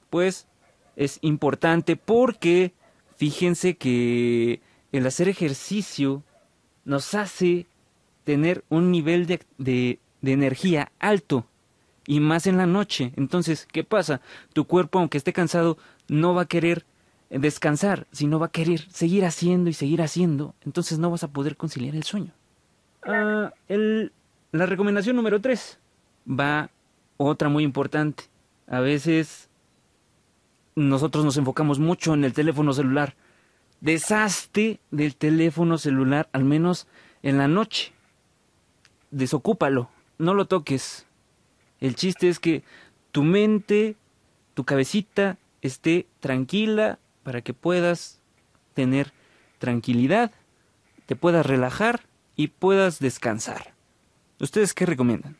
pues 0.09 0.47
es 0.95 1.19
importante 1.21 1.95
porque 1.95 2.73
fíjense 3.17 3.77
que 3.77 4.61
el 4.91 5.05
hacer 5.05 5.29
ejercicio 5.29 6.23
nos 6.85 7.13
hace 7.13 7.67
tener 8.23 8.63
un 8.69 8.91
nivel 8.91 9.25
de, 9.25 9.41
de, 9.57 9.99
de 10.21 10.31
energía 10.31 10.91
alto 10.99 11.45
y 12.05 12.19
más 12.19 12.47
en 12.47 12.57
la 12.57 12.65
noche. 12.65 13.13
Entonces, 13.17 13.67
¿qué 13.71 13.83
pasa? 13.83 14.21
Tu 14.53 14.65
cuerpo, 14.65 14.99
aunque 14.99 15.17
esté 15.17 15.33
cansado, 15.33 15.77
no 16.07 16.33
va 16.33 16.43
a 16.43 16.47
querer 16.47 16.85
descansar, 17.29 18.07
sino 18.11 18.39
va 18.39 18.47
a 18.47 18.51
querer 18.51 18.81
seguir 18.89 19.25
haciendo 19.25 19.69
y 19.69 19.73
seguir 19.73 20.01
haciendo. 20.01 20.55
Entonces 20.65 20.97
no 20.97 21.11
vas 21.11 21.23
a 21.23 21.27
poder 21.27 21.55
conciliar 21.55 21.95
el 21.95 22.03
sueño. 22.03 22.31
Ah, 23.03 23.53
el, 23.67 24.11
la 24.51 24.65
recomendación 24.65 25.15
número 25.15 25.39
3 25.39 25.79
va 26.27 26.69
otra 27.17 27.49
muy 27.49 27.63
importante. 27.63 28.25
A 28.67 28.79
veces 28.79 29.49
nosotros 30.75 31.25
nos 31.25 31.37
enfocamos 31.37 31.79
mucho 31.79 32.13
en 32.13 32.23
el 32.23 32.33
teléfono 32.33 32.73
celular. 32.73 33.15
Deshazte 33.81 34.79
del 34.91 35.15
teléfono 35.15 35.77
celular, 35.77 36.29
al 36.31 36.45
menos 36.45 36.87
en 37.23 37.37
la 37.37 37.47
noche. 37.47 37.93
Desocúpalo, 39.11 39.89
no 40.17 40.33
lo 40.33 40.45
toques. 40.45 41.05
El 41.79 41.95
chiste 41.95 42.29
es 42.29 42.39
que 42.39 42.63
tu 43.11 43.23
mente, 43.23 43.95
tu 44.53 44.63
cabecita 44.63 45.37
esté 45.61 46.07
tranquila 46.19 46.99
para 47.23 47.41
que 47.41 47.53
puedas 47.53 48.19
tener 48.73 49.13
tranquilidad, 49.57 50.31
te 51.05 51.15
puedas 51.15 51.45
relajar 51.45 52.01
y 52.35 52.47
puedas 52.47 52.99
descansar. 52.99 53.73
¿Ustedes 54.39 54.73
qué 54.73 54.85
recomiendan? 54.85 55.37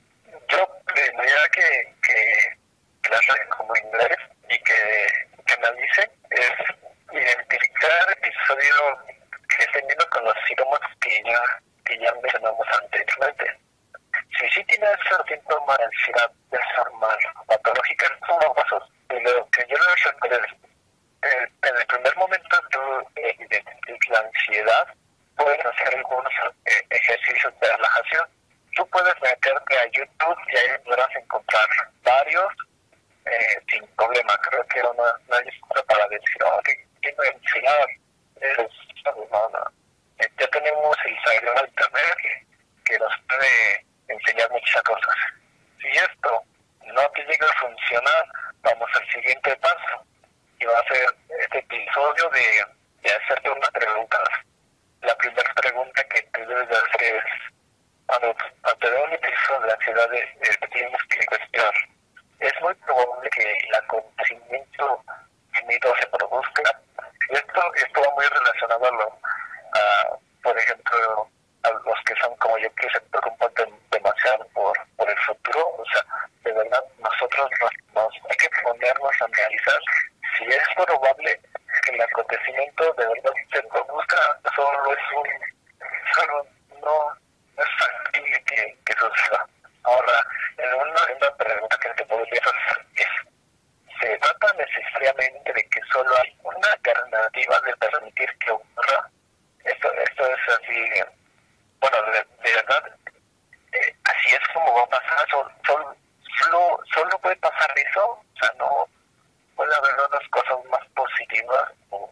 Primero 1.10 1.42
que, 1.52 1.94
que 2.04 3.10
las 3.10 3.26
recomendaré 3.26 4.16
y 4.48 4.60
que, 4.60 5.08
que 5.46 5.54
analicen 5.56 6.12
es 6.30 6.52
identificar 7.12 8.12
episodios 8.12 9.00
que 9.50 9.64
estén 9.64 9.88
con 10.12 10.24
los 10.24 10.36
síntomas 10.48 10.80
que 11.02 11.24
ya, 11.24 11.42
que 11.86 11.98
ya 11.98 12.14
mencionamos 12.14 12.68
anteriormente. 12.80 13.58
Si 14.38 14.50
sí 14.52 14.64
tienes 14.66 14.92
síntomas 15.28 15.78
de 15.80 15.84
ansiedad 15.86 16.32
normal, 16.78 17.18
patológica, 17.48 18.08
son 18.28 18.40
dos 18.40 18.56
pasos. 18.56 18.84
Y 19.10 19.20
lo 19.22 19.50
que 19.50 19.66
yo 19.68 19.78
les 19.78 20.04
recomiendo 20.04 20.46
es, 20.46 20.54
eh, 21.24 21.52
en 21.64 21.76
el 21.76 21.86
primer 21.88 22.18
momento 22.18 22.62
tú 22.70 23.10
eh, 23.16 23.36
identificas 23.40 24.10
la 24.10 24.20
ansiedad, 24.20 24.94
puedes 25.36 25.66
hacer 25.66 25.96
algunos 25.96 26.34
eh, 26.66 26.86
ejercicios 26.92 27.60
de 27.60 27.68
relajación. 27.68 28.30
Tú 28.76 28.88
puedes 28.92 29.20
meterte 29.20 29.78
a 29.78 29.86
YouTube 29.88 30.38
y 30.48 30.58
ahí 30.58 30.78
podrás 30.86 31.14
encontrar 31.16 31.68
varios 32.04 32.54
eh, 33.26 33.60
sin 33.70 33.86
problema. 33.96 34.38
Creo 34.38 34.66
que 34.68 34.80
era 34.80 34.90
una, 34.90 35.12
una 35.28 35.42
disculpa 35.42 35.84
para 35.84 36.08
decir, 36.08 36.44
oh, 36.46 36.62
que 36.64 36.88
tengo 37.02 37.24
ansiedad. 37.24 37.86
Es, 38.40 38.58
no, 39.06 39.50
no. 39.50 39.72
Eh, 40.20 40.30
ya 40.38 40.48
tenemos 40.48 40.98
el 41.04 41.18
cerebro 41.26 41.66
internet 41.66 42.16
que, 42.22 42.46
que 42.86 43.00
nos 43.00 43.14
puede 43.28 43.86
enseñar 44.08 44.50
muchas 44.52 44.82
cosas. 44.84 45.16
Si 45.82 45.88
esto 45.90 46.44
no 46.86 47.10
te 47.10 47.24
llega 47.26 47.48
a 47.50 47.60
funcionar, 47.60 48.26
vamos 48.62 48.90
al 48.96 49.10
siguiente 49.12 49.56
paso. 49.58 50.06
Y 50.60 50.66
va 50.66 50.80
a 50.80 50.88
ser 50.88 51.06
este 51.40 51.58
episodio 51.58 52.30
de, 52.30 52.66
de 53.02 53.16
hacerte 53.16 53.50
unas 53.50 53.72
preguntas. 53.72 54.30
La 55.02 55.16
primera 55.18 55.54
pregunta 55.56 56.04
que 56.06 56.22
te 56.22 56.46
debes 56.46 56.70
de 56.70 56.76
hacer 56.76 57.16
es, 57.16 57.24
cuando, 58.08 58.36
cuando 58.62 58.80
te 58.80 58.92
da 58.92 59.04
un 59.04 59.14
episodio 59.14 59.68
de 59.68 59.74
ansiedad, 59.74 60.14
eh, 60.16 60.58
tienes 60.74 61.04
que 61.04 61.26
cuestionar. 61.28 61.74
Es 62.40 62.54
muy 62.62 62.74
probable 62.74 63.30
que 63.30 63.54
el 63.54 63.76
acontecimiento 63.76 65.04
temido 65.54 65.96
se 65.96 66.08
produzca. 66.08 66.64
Esto, 67.30 67.74
esto 67.76 68.02
va 68.02 68.16
muy 68.16 68.26
relacionado 68.26 68.86
a, 68.88 68.92
lo, 68.92 69.20
a, 69.74 70.18
por 70.42 70.58
ejemplo, 70.58 71.30
a 71.64 71.70
los 71.70 72.04
que 72.06 72.16
son 72.16 72.36
como 72.38 72.58
yo, 72.58 72.74
que 72.76 72.90
se 72.90 73.00
preocupan 73.02 73.80
demasiado 73.92 74.48
por, 74.56 74.74
por 74.98 75.08
el 75.08 75.18
futuro. 75.20 75.68
O 75.78 75.86
sea, 75.94 76.04
de 76.46 76.54
verdad, 76.54 76.84
nosotros 76.98 77.50
nos, 77.62 77.72
nos 77.94 78.14
hay 78.28 78.38
que 78.38 78.50
ponernos 78.64 79.22
a 79.22 79.26
analizar 79.26 79.80
si 80.36 80.46
es 80.46 80.64
probable 80.76 81.40
que 81.86 81.96
el 81.96 82.02
acontecimiento 82.02 82.94
de 82.94 83.06
verdad 83.06 83.34
se 83.54 83.62
produzca, 83.64 84.40
solo 84.56 84.94
es 84.96 85.04
un, 85.16 85.28
solo 86.16 86.48
no, 86.82 87.14
no 87.56 87.64
es 87.64 87.70
factible 87.78 88.44
que, 88.46 88.78
que 88.86 88.94
suceda. 88.94 89.46
Ahora, 89.84 90.26
en 90.58 90.74
una, 90.74 91.02
una 91.18 91.36
pregunta 91.38 91.78
que 91.80 91.90
te 91.90 92.06
podría 92.06 92.42
hacer 92.42 92.86
es, 92.96 93.08
¿se 94.02 94.18
trata 94.18 94.49
necesariamente 94.60 95.54
de 95.54 95.70
que 95.70 95.82
solo 95.92 96.12
hay 96.18 96.38
una 96.44 96.72
alternativa 96.72 97.60
de 97.62 97.78
permitir 97.78 98.38
que 98.40 98.52
ocurra? 98.52 99.10
Esto, 99.64 99.92
esto 99.94 100.26
es 100.26 100.50
así, 100.56 100.90
bueno, 101.80 101.98
de, 102.12 102.26
de 102.44 102.56
verdad, 102.56 102.96
eh, 103.72 103.96
así 104.04 104.34
es 104.34 104.48
como 104.54 104.74
va 104.74 104.84
a 104.84 104.88
pasar, 104.88 105.30
solo, 105.30 105.96
solo, 106.38 106.80
solo 106.94 107.20
puede 107.20 107.36
pasar 107.38 107.70
eso, 107.76 108.06
o 108.06 108.40
sea, 108.40 108.52
no 108.58 108.88
puede 109.56 109.76
haber 109.76 110.00
otras 110.00 110.28
cosas 110.30 110.58
más 110.72 110.86
positivas 110.96 111.72
o 111.90 112.10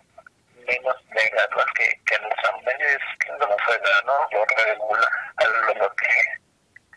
menos 0.67 0.95
negativas 1.05 1.65
que, 1.75 1.88
que 2.05 2.19
nuestra 2.19 2.51
mente 2.57 2.86
es 2.91 3.17
que 3.19 3.31
no 3.31 3.38
nos 3.38 4.05
¿no? 4.05 4.27
Lo 4.31 4.45
regula 4.45 5.07
a 5.38 5.43
lo 5.45 5.95
que 5.95 6.07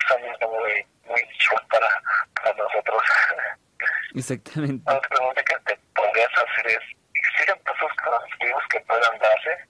son 0.08 0.22
muy, 0.22 0.86
muy 1.04 1.38
chulos 1.38 1.64
para, 1.70 1.88
para 2.34 2.54
nosotros. 2.56 3.02
Exactamente. 4.14 4.82
Otra 4.90 5.08
pregunta 5.08 5.42
que 5.44 5.54
te 5.66 5.76
podrías 5.94 6.32
hacer 6.34 6.66
es, 6.66 6.82
¿existen 7.14 7.62
pasos 7.62 7.92
positivos 8.04 8.62
que 8.70 8.80
puedan 8.80 9.18
darse? 9.18 9.68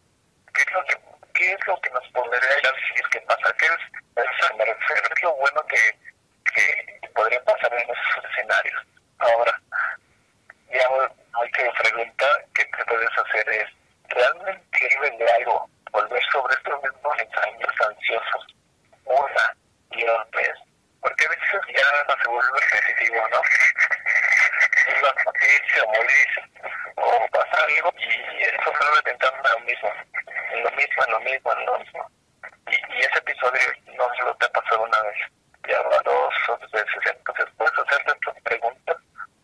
¿Qué 0.55 0.63
es 0.63 0.73
lo 0.73 0.85
que, 0.85 0.97
qué 1.35 1.53
es 1.53 1.67
lo 1.67 1.81
que 1.81 1.91
nos 1.91 2.09
podría 2.09 2.41
decir 2.41 3.05
que 3.11 3.21
pasa? 3.23 3.55
¿Qué 3.59 3.67
es, 3.67 4.25
es, 4.25 4.57
me 4.57 4.65
refiero, 4.65 5.03
es 5.15 5.23
lo 5.23 5.35
bueno 5.35 5.63
que, 5.67 5.99
que 6.55 7.09
podría 7.09 7.43
pasar 7.45 7.73
en 7.75 7.83
esos 7.83 8.25
escenarios? 8.31 8.83
Ahora, 9.19 9.61
ya 10.73 10.89
hay 11.35 11.51
que 11.51 11.71
pregunta 11.83 12.27
que 12.55 12.65
te 12.65 12.85
puedes 12.85 13.19
hacer 13.19 13.49
es, 13.51 13.69
¿realmente 14.09 14.71
sirve 14.79 15.11
de 15.11 15.33
algo 15.33 15.69
volver 15.93 16.23
sobre 16.33 16.55
estos 16.55 16.83
mismos 16.83 17.19
ensayos 17.19 17.75
ansiosos 17.89 18.47
una 19.05 19.57
y 19.91 20.05
otra 20.05 20.41
vez? 20.41 20.59
Porque 21.01 21.25
a 21.27 21.31
veces 21.31 21.61
ya 21.75 22.17
se 22.23 22.29
vuelve 22.29 22.61
repetitivo, 22.73 23.29
¿no? 23.29 23.43
Una 25.01 25.15
noticia, 25.25 25.85
morir, 25.87 26.29
o 26.97 27.27
pasa 27.33 27.65
algo, 27.65 27.95
y 27.99 28.43
eso 28.43 28.65
solo 28.65 29.03
pensando 29.03 29.39
en 29.39 29.53
lo 29.53 29.61
mismo, 29.61 29.93
en 30.53 30.63
lo 30.65 30.71
mismo, 30.73 31.05
en 31.05 31.13
lo 31.13 31.21
mismo, 31.21 31.53
en 31.53 31.67
lo 31.67 31.79
mismo. 31.79 32.11
Y, 32.69 32.75
y 32.75 32.99
ese 33.01 33.19
episodio 33.19 33.61
no 33.97 34.09
solo 34.19 34.37
te 34.37 34.47
ha 34.47 34.53
pasado 34.53 34.83
una 34.83 35.01
vez, 35.03 35.17
ya 35.69 35.81
va 35.83 35.99
dos 36.05 36.35
o 36.49 36.59
tres 36.59 36.71
veces, 36.73 37.17
entonces 37.17 37.47
puedes 37.57 37.79
hacerte 37.79 38.13
estas 38.13 38.43
preguntas 38.43 38.97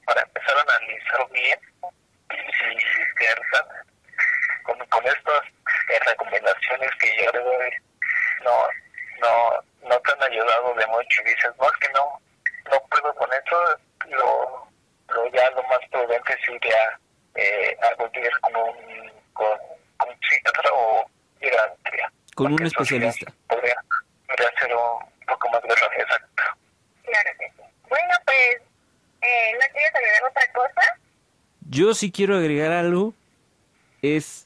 para 0.07 0.23
empezar 0.23 0.57
a 0.57 0.61
analizar 0.61 1.31
bien 1.31 1.61
y 2.31 2.53
si 2.53 2.75
de 2.75 3.35
verdad 3.35 3.87
estas 5.27 5.45
eh, 5.89 5.99
recomendaciones 6.07 6.91
que 7.01 7.25
yo 7.25 7.31
le 7.33 7.41
doy 7.41 7.71
no 8.45 8.67
no 9.21 9.89
no 9.89 10.01
te 10.01 10.13
han 10.13 10.23
ayudado 10.23 10.75
de 10.75 10.87
mucho 10.87 11.23
y 11.23 11.29
dices 11.29 11.53
no 11.59 11.67
es 11.67 11.77
que 11.81 11.93
no 11.93 12.21
no 12.71 12.81
puedo 12.91 13.15
con 13.15 13.29
eso 13.33 13.57
lo, 14.07 14.69
lo 15.09 15.31
ya 15.33 15.51
lo 15.51 15.63
más 15.65 15.81
prudente 15.91 16.37
sería 16.45 16.99
eh, 17.35 17.77
acudir 17.93 18.31
con 18.41 18.57
un 18.57 19.13
con, 19.33 19.59
con 19.97 20.09
un 20.09 20.19
psiquiatra 20.21 20.71
o 20.75 21.11
ir 21.41 21.55
a 21.55 21.75
con 22.35 22.53
un 22.53 22.67
especialista 22.67 23.33
podría, 23.49 23.77
podría 24.27 24.51
ser 24.61 24.75
un 24.75 25.27
poco 25.27 25.49
más 25.51 25.63
grave 25.63 25.97
exacto 26.01 26.43
claro 27.05 27.31
que 27.39 27.49
sí 27.49 27.63
bueno 27.89 28.15
pues 28.25 28.63
eh, 29.23 29.53
¿no 29.55 29.73
quieres 29.73 29.95
agregar 29.95 30.25
otra 30.31 30.53
cosa? 30.53 30.83
Yo 31.69 31.95
sí 31.95 32.13
quiero 32.13 32.37
agregar 32.37 32.71
algo. 32.71 33.13
Es 34.03 34.46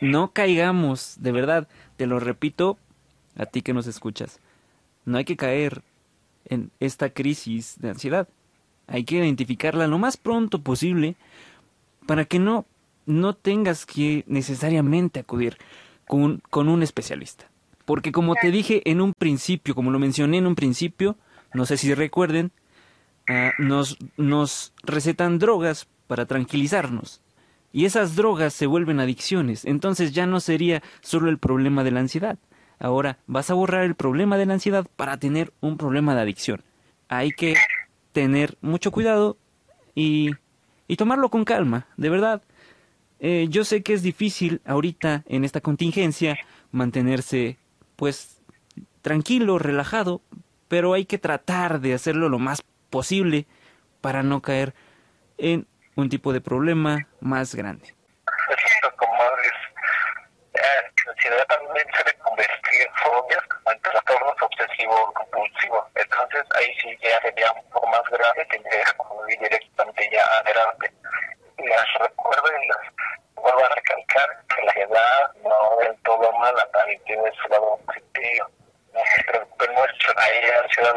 no 0.00 0.32
caigamos, 0.32 1.16
de 1.18 1.32
verdad, 1.32 1.68
te 1.96 2.06
lo 2.06 2.20
repito 2.20 2.78
a 3.36 3.46
ti 3.46 3.62
que 3.62 3.72
nos 3.72 3.86
escuchas. 3.86 4.40
No 5.04 5.18
hay 5.18 5.24
que 5.24 5.36
caer 5.36 5.82
en 6.46 6.70
esta 6.80 7.10
crisis 7.10 7.76
de 7.78 7.90
ansiedad. 7.90 8.28
Hay 8.86 9.04
que 9.04 9.16
identificarla 9.16 9.86
lo 9.86 9.98
más 9.98 10.16
pronto 10.16 10.62
posible 10.62 11.16
para 12.06 12.24
que 12.24 12.38
no, 12.38 12.66
no 13.06 13.34
tengas 13.34 13.86
que 13.86 14.24
necesariamente 14.26 15.20
acudir 15.20 15.58
con, 16.06 16.42
con 16.50 16.68
un 16.68 16.82
especialista. 16.82 17.50
Porque 17.84 18.12
como 18.12 18.34
te 18.34 18.50
dije 18.50 18.82
en 18.84 19.00
un 19.00 19.14
principio, 19.14 19.74
como 19.74 19.90
lo 19.90 19.98
mencioné 19.98 20.38
en 20.38 20.46
un 20.46 20.54
principio, 20.54 21.16
no 21.54 21.66
sé 21.66 21.76
si 21.76 21.92
recuerden, 21.94 22.52
uh, 23.28 23.62
nos, 23.62 23.96
nos 24.16 24.72
recetan 24.82 25.38
drogas 25.38 25.86
para 26.06 26.26
tranquilizarnos. 26.26 27.20
Y 27.72 27.84
esas 27.84 28.16
drogas 28.16 28.52
se 28.52 28.66
vuelven 28.66 29.00
adicciones. 29.00 29.64
Entonces 29.64 30.12
ya 30.12 30.26
no 30.26 30.40
sería 30.40 30.82
solo 31.00 31.30
el 31.30 31.38
problema 31.38 31.84
de 31.84 31.90
la 31.92 32.00
ansiedad. 32.00 32.38
Ahora 32.78 33.18
vas 33.26 33.50
a 33.50 33.54
borrar 33.54 33.84
el 33.84 33.94
problema 33.94 34.38
de 34.38 34.46
la 34.46 34.54
ansiedad 34.54 34.86
para 34.96 35.18
tener 35.18 35.52
un 35.60 35.76
problema 35.76 36.14
de 36.14 36.22
adicción. 36.22 36.62
Hay 37.08 37.30
que 37.30 37.56
tener 38.12 38.56
mucho 38.60 38.90
cuidado 38.90 39.36
y, 39.94 40.30
y 40.88 40.96
tomarlo 40.96 41.28
con 41.28 41.44
calma, 41.44 41.86
de 41.96 42.08
verdad. 42.08 42.42
Eh, 43.20 43.48
yo 43.50 43.64
sé 43.64 43.82
que 43.82 43.92
es 43.92 44.02
difícil 44.02 44.62
ahorita 44.64 45.24
en 45.26 45.44
esta 45.44 45.60
contingencia 45.60 46.38
mantenerse 46.72 47.58
pues 47.96 48.40
tranquilo, 49.02 49.58
relajado, 49.58 50.22
pero 50.68 50.94
hay 50.94 51.04
que 51.04 51.18
tratar 51.18 51.80
de 51.80 51.92
hacerlo 51.92 52.30
lo 52.30 52.38
más 52.38 52.62
posible 52.88 53.46
para 54.00 54.22
no 54.22 54.40
caer 54.40 54.74
en 55.36 55.66
un 56.00 56.08
tipo 56.08 56.32
de 56.32 56.40
problema 56.40 57.06
más 57.20 57.54
grande. 57.54 57.94
Eh, 58.22 59.60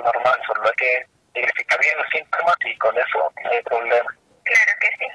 normal, 0.03 0.39
solo 0.45 0.63
hay 0.65 0.75
que 0.77 1.05
identificar 1.33 1.79
bien 1.79 1.97
los 1.97 2.07
síntomas 2.09 2.55
y 2.65 2.77
con 2.77 2.97
eso 2.97 3.31
no 3.43 3.49
hay 3.49 3.61
problema. 3.63 4.15
Claro 4.43 4.73
que 4.79 4.89
sí. 4.99 5.07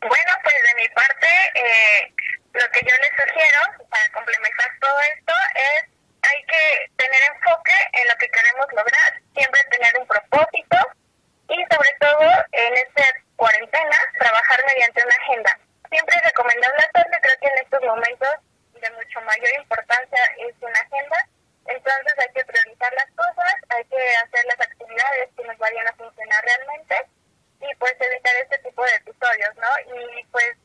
Bueno, 0.00 0.32
pues 0.42 0.56
de 0.66 0.74
mi 0.74 0.88
parte, 0.88 1.28
eh, 1.54 2.12
lo 2.54 2.68
que 2.70 2.80
yo 2.82 2.96
les 2.96 3.10
sugiero 3.14 3.60
para 3.88 4.08
complementar 4.12 4.68
todo 4.80 4.98
esto 5.16 5.32
es 5.54 5.82
hay 6.22 6.44
que 6.44 6.90
tener 6.96 7.22
enfoque 7.34 7.72
en 7.92 8.08
lo 8.08 8.16
que 8.16 8.28
queremos 8.30 8.66
lograr, 8.72 9.10
siempre 9.34 9.62
tener 9.70 9.98
un 9.98 10.06
propósito 10.06 10.78
y 11.48 11.58
sobre 11.70 11.92
todo 12.00 12.26
en 12.52 12.74
esta 12.74 13.04
cuarentena 13.36 13.96
trabajar 14.18 14.64
mediante 14.66 15.04
una 15.04 15.16
agenda. 15.22 15.58
Siempre 15.90 16.16
es 16.16 16.24
recomendable 16.24 16.82
hacerlo, 16.82 17.16
creo 17.22 17.38
que 17.40 17.48
en 17.48 17.58
estos 17.58 17.82
momentos 17.82 18.34
de 18.74 18.90
mucho 18.90 19.20
mayor 19.22 19.50
importancia 19.58 20.18
es 20.38 20.54
una 20.60 20.80
agenda, 20.80 21.18
entonces 21.66 22.14
hay 22.18 22.32
que 22.34 22.44
priorizar 22.44 22.92
las 22.94 23.10
cosas, 23.14 23.54
hay 23.70 23.84
que 23.84 24.16
hacer 24.16 24.44
las 24.46 24.60
actividades 24.60 25.28
que 25.36 25.44
nos 25.44 25.58
vayan 25.58 25.86
a 25.86 25.94
funcionar 25.94 26.44
realmente 26.44 26.96
y 27.62 27.74
pues 27.76 27.94
evitar 28.00 28.34
este 28.42 28.58
tipo 28.58 28.84
de 28.84 28.94
episodios, 28.96 29.54
¿no? 29.56 29.96
Y 29.96 30.24
pues 30.26 30.56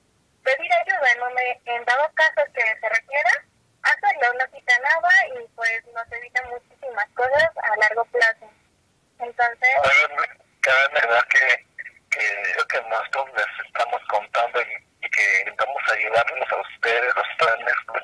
pedir 0.44 0.72
ayuda 0.74 1.12
en, 1.12 1.76
en 1.76 1.86
dado 1.86 2.12
caso 2.16 2.42
que 2.54 2.62
se 2.62 2.90
requiera, 2.90 3.32
hacerlo, 3.84 4.34
no 4.34 4.52
quita 4.52 4.74
nada 4.80 5.12
y 5.36 5.48
pues 5.56 5.86
nos 5.94 6.12
evita 6.12 6.42
muchísimas 6.44 7.08
cosas 7.16 7.50
a 7.64 7.78
largo 7.78 8.06
plazo. 8.06 8.52
Entonces... 9.20 9.70
Que 12.10 12.54
lo 12.58 12.66
que 12.68 12.82
nosotros 12.82 13.30
les 13.36 13.68
estamos 13.68 14.02
contando 14.10 14.62
y, 14.62 15.06
y 15.06 15.10
que 15.10 15.40
intentamos 15.42 15.84
ayudarles 15.92 16.52
a 16.52 16.56
ustedes, 16.56 17.16
los 17.16 17.28
planes, 17.38 17.76
pues, 17.86 18.04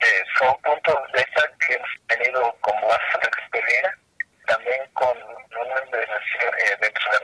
eh, 0.00 0.22
son 0.38 0.60
puntos 0.62 0.94
de 1.12 1.18
vista 1.24 1.50
que 1.58 1.74
hemos 1.74 1.90
tenido 2.06 2.56
como 2.60 2.86
base 2.86 3.18
de 3.20 3.26
experiencia, 3.26 3.98
también 4.46 4.86
con 4.92 5.18
una 5.18 5.74
organización 5.74 6.54
eh, 6.58 6.76
dentro 6.80 7.12
de 7.12 7.22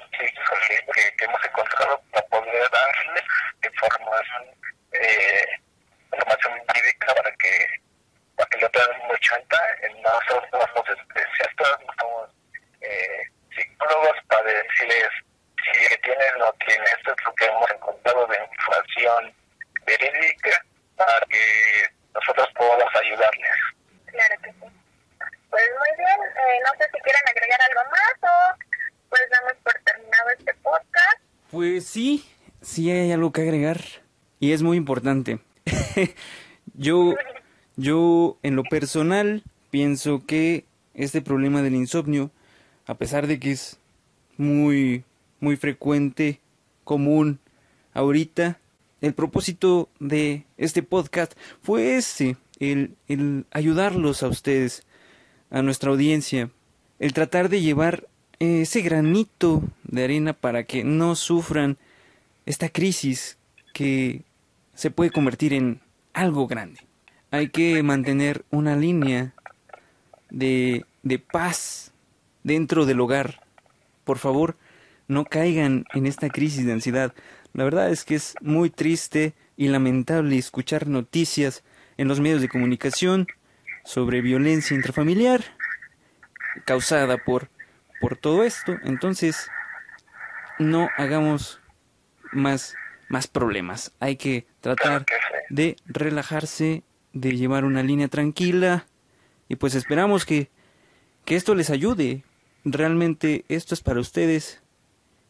que 1.17 1.25
hemos 1.25 1.45
encontrado 1.45 2.03
para 2.13 2.27
poder 2.27 2.71
darles 2.71 3.25
información, 3.63 4.43
eh, 4.93 5.47
información 6.13 6.63
médica 6.75 7.15
para 7.15 7.31
que, 7.37 7.67
para 8.37 8.49
que 8.51 8.59
lo 8.59 8.71
tengan 8.71 9.07
muy 9.07 9.19
chanta. 9.21 9.59
Nosotros 10.03 10.49
no 10.53 10.61
somos 10.75 10.99
especialistas, 10.99 11.81
no 11.87 11.93
somos 12.01 12.31
eh, 12.81 13.23
psicólogos 13.55 14.17
para 14.29 14.43
decirles 14.43 15.09
si 15.65 15.97
tienen 16.01 16.35
o 16.37 16.39
no 16.39 16.53
tienen. 16.65 16.87
Esto 16.97 17.15
es 17.17 17.25
lo 17.25 17.35
que 17.35 17.45
hemos 17.45 17.71
encontrado 17.71 18.27
de 18.27 18.45
información 18.45 19.35
verídica 19.85 20.65
para 20.97 21.27
que 21.27 21.87
nosotros 22.15 22.49
podamos 22.55 22.97
ayudarles. 22.97 23.57
Claro 24.07 24.35
que 24.43 24.53
sí. 24.53 24.67
Pues 25.51 25.65
muy 25.79 25.97
bien, 25.97 26.21
eh, 26.23 26.61
no 26.67 26.73
sé 26.79 26.91
si 26.93 27.01
quieren 27.01 27.23
agregar 27.29 27.61
algo 27.63 27.91
más 27.91 28.15
o 28.23 28.57
pues 29.09 29.23
damos 29.31 29.55
por 29.65 29.73
terminado 29.85 30.31
este 30.39 30.55
podcast. 30.55 31.19
Pues 31.51 31.89
sí, 31.89 32.31
sí 32.61 32.91
hay 32.91 33.13
algo 33.13 33.28
agregar 33.43 33.83
y 34.41 34.53
es 34.53 34.63
muy 34.63 34.77
importante. 34.77 35.41
yo, 36.75 37.15
yo 37.77 38.39
en 38.43 38.57
lo 38.57 38.63
personal 38.65 39.43
pienso 39.71 40.25
que 40.27 40.65
este 40.95 41.23
problema 41.23 41.63
del 41.63 41.75
insomnio, 41.75 42.31
a 42.87 42.95
pesar 42.95 43.27
de 43.27 43.39
que 43.39 43.53
es 43.53 43.79
muy, 44.37 45.05
muy 45.41 45.57
frecuente, 45.57 46.41
común 46.85 47.39
ahorita, 47.93 48.59
el 49.01 49.15
propósito 49.15 49.89
de 50.01 50.45
este 50.57 50.83
podcast 50.83 51.35
fue 51.63 51.97
ese, 51.97 52.37
el, 52.59 52.97
el 53.07 53.47
ayudarlos 53.51 54.23
a 54.23 54.29
ustedes, 54.29 54.85
a 55.51 55.63
nuestra 55.63 55.91
audiencia, 55.91 56.51
el 56.99 57.13
tratar 57.13 57.49
de 57.49 57.61
llevar 57.61 58.09
ese 58.39 58.83
granito 58.83 59.63
de 59.85 60.05
arena 60.05 60.33
para 60.33 60.65
que 60.65 60.85
no 60.85 61.15
sufran 61.17 61.77
esta 62.49 62.71
crisis 62.71 63.37
que 63.75 64.23
se 64.75 64.91
puede 64.91 65.11
convertir 65.11 65.53
en 65.53 65.83
algo 66.15 66.47
grande. 66.47 66.81
Hay 67.31 67.51
que 67.51 67.83
mantener 67.83 68.45
una 68.51 68.75
línea 68.75 69.35
de, 70.31 70.87
de 71.03 71.19
paz 71.19 71.93
dentro 72.43 72.87
del 72.87 73.01
hogar. 73.01 73.43
Por 74.05 74.17
favor, 74.17 74.57
no 75.09 75.27
caigan 75.27 75.85
en 75.93 76.07
esta 76.07 76.31
crisis 76.31 76.65
de 76.65 76.73
ansiedad. 76.73 77.13
La 77.53 77.65
verdad 77.65 77.91
es 77.91 78.07
que 78.07 78.15
es 78.15 78.35
muy 78.41 78.71
triste 78.71 79.35
y 79.59 79.69
lamentable 79.69 80.39
escuchar 80.39 80.87
noticias 80.87 81.63
en 81.99 82.09
los 82.09 82.19
medios 82.19 82.41
de 82.41 82.49
comunicación 82.49 83.27
sobre 83.85 84.23
violencia 84.23 84.75
intrafamiliar 84.75 85.45
causada 86.65 87.19
por 87.19 87.51
por 88.01 88.17
todo 88.17 88.45
esto. 88.45 88.77
Entonces, 88.85 89.51
no 90.59 90.89
hagamos 90.97 91.61
más, 92.33 92.77
más 93.09 93.27
problemas. 93.27 93.93
Hay 94.01 94.17
que 94.17 94.47
tratar 94.61 95.05
de 95.49 95.77
relajarse, 95.87 96.83
de 97.13 97.37
llevar 97.37 97.65
una 97.65 97.83
línea 97.83 98.09
tranquila 98.09 98.87
y 99.49 99.57
pues 99.57 99.75
esperamos 99.75 100.27
que, 100.27 100.51
que 101.25 101.37
esto 101.37 101.55
les 101.55 101.71
ayude. 101.71 102.25
Realmente 102.65 103.45
esto 103.49 103.75
es 103.75 103.81
para 103.81 104.01
ustedes 104.01 104.63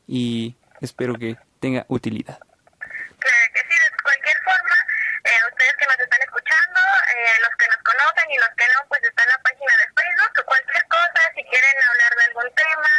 y 0.06 0.56
espero 0.80 1.14
que 1.14 1.36
tenga 1.60 1.86
utilidad. 1.88 2.38
Claro 2.38 3.46
que 3.52 3.60
sí, 3.60 3.76
de 3.78 4.02
cualquier 4.02 4.38
forma, 4.42 4.76
eh, 5.24 5.40
ustedes 5.52 5.74
que 5.76 5.86
nos 5.86 6.00
están 6.00 6.22
escuchando, 6.22 6.80
eh, 7.14 7.36
los 7.42 7.54
que 7.58 7.66
nos 7.68 7.82
conocen 7.84 8.26
y 8.30 8.38
los 8.38 8.52
que 8.56 8.66
no, 8.74 8.78
pues 8.88 9.02
está 9.04 9.22
en 9.22 9.30
la 9.30 9.40
página 9.42 9.72
de 9.78 9.86
Facebook, 9.92 10.32
cualquier 10.46 10.84
cosa, 10.88 11.20
si 11.34 11.42
quieren 11.44 11.76
hablar 11.78 12.12
de 12.16 12.24
algún 12.30 12.50
tema, 12.54 12.92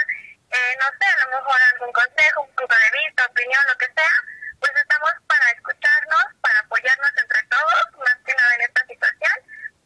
eh, 0.60 0.78
no 0.80 0.88
sé, 1.00 1.08
a 1.08 1.26
lo 1.26 1.38
mejor 1.38 1.58
algún 1.74 1.94
consejo, 1.94 2.42
un 2.42 2.56
punto 2.56 2.76
de 2.76 2.90
vista, 3.00 3.26
opinión, 3.26 3.62
lo 3.68 3.78
que 3.78 3.88
sea, 3.96 4.16
pues 4.60 4.72
estamos 4.76 5.12
para 5.28 5.46
escucharnos, 5.56 6.26
para 6.42 6.60
apoyarnos 6.60 7.12
entre 7.22 7.44
todos, 7.48 7.84
más 8.00 8.18
que 8.26 8.34
nada 8.36 8.52
en 8.56 8.62
esta 8.62 8.82
situación, 8.86 9.36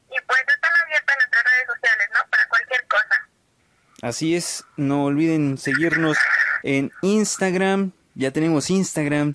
y 0.09 0.17
pues 0.21 0.41
están 0.41 0.71
abiertas 0.82 1.15
nuestras 1.17 1.43
redes 1.43 1.67
sociales, 1.67 2.07
¿no? 2.13 2.30
Para 2.30 2.47
cualquier 2.47 2.88
cosa. 2.88 3.17
Así 4.01 4.36
es, 4.36 4.65
no 4.76 5.05
olviden 5.05 5.57
seguirnos 5.57 6.17
en 6.63 6.91
Instagram, 7.01 7.91
ya 8.15 8.32
tenemos 8.32 8.69
Instagram 8.69 9.34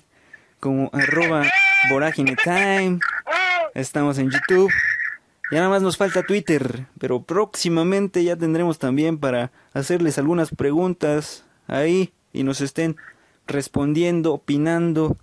como 0.60 0.90
arroba 0.92 1.44
vorágine 1.88 2.36
time, 2.36 2.98
estamos 3.74 4.18
en 4.18 4.30
YouTube, 4.30 4.72
ya 5.50 5.58
nada 5.58 5.70
más 5.70 5.82
nos 5.82 5.96
falta 5.96 6.22
Twitter, 6.22 6.86
pero 6.98 7.22
próximamente 7.22 8.22
ya 8.24 8.36
tendremos 8.36 8.78
también 8.78 9.18
para 9.18 9.50
hacerles 9.72 10.18
algunas 10.18 10.50
preguntas 10.50 11.44
ahí 11.66 12.12
y 12.32 12.42
nos 12.42 12.60
estén 12.60 12.96
respondiendo, 13.46 14.34
opinando. 14.34 15.16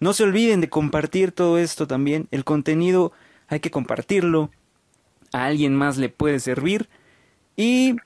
No 0.00 0.12
se 0.12 0.22
olviden 0.22 0.60
de 0.60 0.68
compartir 0.68 1.32
todo 1.32 1.58
esto 1.58 1.86
también, 1.86 2.28
el 2.30 2.44
contenido 2.44 3.12
hay 3.48 3.60
que 3.60 3.70
compartirlo, 3.70 4.50
a 5.32 5.46
alguien 5.46 5.74
más 5.74 5.96
le 5.96 6.08
puede 6.08 6.40
servir. 6.40 6.88
Y 7.56 7.96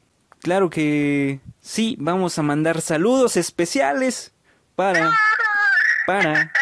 claro 0.41 0.71
que 0.71 1.41
sí, 1.61 1.97
vamos 2.01 2.39
a 2.39 2.43
mandar 2.43 2.81
saludos 2.81 3.37
especiales 3.37 4.33
para 4.75 5.11
para 6.07 6.53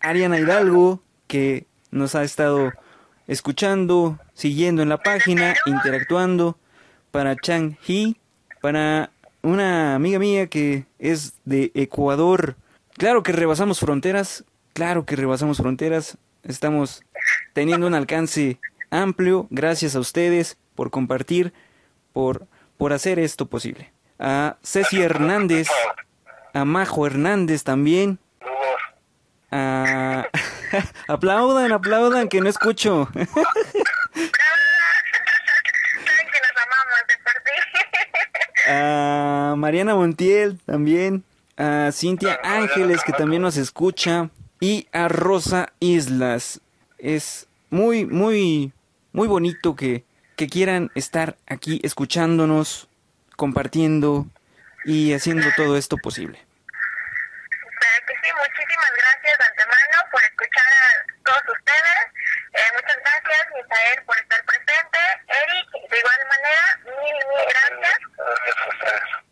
Ariana 0.00 0.38
Hidalgo 0.38 1.02
que 1.26 1.66
nos 1.90 2.14
ha 2.14 2.22
estado 2.22 2.70
escuchando, 3.30 4.18
siguiendo 4.34 4.82
en 4.82 4.88
la 4.88 4.98
página, 4.98 5.54
interactuando, 5.64 6.58
para 7.12 7.36
Chang 7.36 7.76
Hee, 7.86 8.16
para 8.60 9.10
una 9.42 9.94
amiga 9.94 10.18
mía 10.18 10.48
que 10.48 10.84
es 10.98 11.34
de 11.44 11.70
Ecuador. 11.74 12.56
Claro 12.94 13.22
que 13.22 13.30
rebasamos 13.30 13.78
fronteras, 13.78 14.44
claro 14.72 15.06
que 15.06 15.14
rebasamos 15.14 15.58
fronteras, 15.58 16.18
estamos 16.42 17.04
teniendo 17.52 17.86
un 17.86 17.94
alcance 17.94 18.58
amplio, 18.90 19.46
gracias 19.50 19.94
a 19.94 20.00
ustedes 20.00 20.58
por 20.74 20.90
compartir, 20.90 21.52
por, 22.12 22.48
por 22.76 22.92
hacer 22.92 23.20
esto 23.20 23.46
posible. 23.46 23.92
A 24.18 24.56
Ceci 24.64 25.00
Hernández, 25.00 25.68
a 26.52 26.64
Majo 26.64 27.06
Hernández 27.06 27.62
también, 27.62 28.18
a... 29.52 30.26
aplaudan, 31.08 31.72
aplaudan, 31.72 32.28
que 32.28 32.40
no 32.40 32.48
escucho. 32.48 33.08
Que 33.12 33.20
nos 33.20 33.28
amamos 36.64 37.00
de 37.08 37.14
por 37.24 37.32
a 38.72 39.54
Mariana 39.56 39.94
Montiel 39.94 40.58
también, 40.66 41.24
a 41.56 41.90
Cintia 41.92 42.38
Ángeles 42.42 43.02
que 43.04 43.12
también 43.12 43.42
nos 43.42 43.56
escucha 43.56 44.30
y 44.60 44.86
a 44.92 45.08
Rosa 45.08 45.72
Islas. 45.80 46.60
Es 46.98 47.48
muy, 47.70 48.04
muy, 48.04 48.72
muy 49.12 49.26
bonito 49.26 49.74
que, 49.74 50.04
que 50.36 50.48
quieran 50.48 50.90
estar 50.94 51.36
aquí 51.46 51.80
escuchándonos, 51.82 52.88
compartiendo 53.36 54.26
y 54.84 55.12
haciendo 55.14 55.48
todo 55.56 55.76
esto 55.76 55.96
posible. 55.96 56.38
Claro 57.80 58.06
que 58.06 58.14
sí, 58.14 58.32
muchísimas 58.36 58.92
gracias 58.96 59.38
de 59.38 59.44
antemano 59.44 59.96
por 60.10 60.22
escuchar 60.22 60.66
a 60.66 61.22
todos 61.24 61.56
ustedes. 61.58 62.02
Eh, 62.52 62.70
muchas 62.74 62.96
gracias, 62.96 63.49
Misael, 63.60 64.04
por 64.06 64.16
estar 64.18 64.44
presente. 64.44 64.98
Eric, 65.28 65.90
de 65.90 65.98
igual 65.98 66.20
manera, 66.28 66.64
mil, 66.84 67.14
mil 67.30 67.44
gracias. 67.50 67.98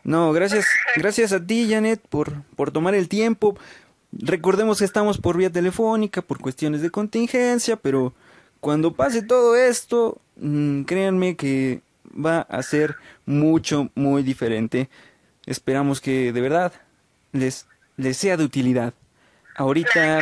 No, 0.05 0.33
gracias, 0.33 0.67
gracias 0.97 1.33
a 1.33 1.45
ti, 1.45 1.69
Janet, 1.71 2.01
por, 2.09 2.43
por 2.57 2.71
tomar 2.71 2.95
el 2.95 3.09
tiempo. 3.09 3.59
Recordemos 4.13 4.79
que 4.79 4.85
estamos 4.85 5.19
por 5.19 5.37
vía 5.37 5.51
telefónica, 5.51 6.23
por 6.23 6.41
cuestiones 6.41 6.83
de 6.83 6.91
contingencia, 6.91 7.77
pero 7.77 8.15
cuando 8.61 8.95
pase 8.95 9.23
todo 9.23 9.57
esto, 9.57 10.21
mmm, 10.37 10.83
créanme 10.83 11.37
que 11.37 11.81
va 12.05 12.41
a 12.41 12.63
ser 12.63 12.97
mucho, 13.27 13.91
muy 13.95 14.23
diferente. 14.23 14.89
Esperamos 15.47 16.01
que 16.01 16.33
de 16.33 16.41
verdad 16.41 16.73
les, 17.33 17.67
les 17.97 18.17
sea 18.17 18.37
de 18.37 18.45
utilidad. 18.45 18.95
Ahorita 19.57 20.21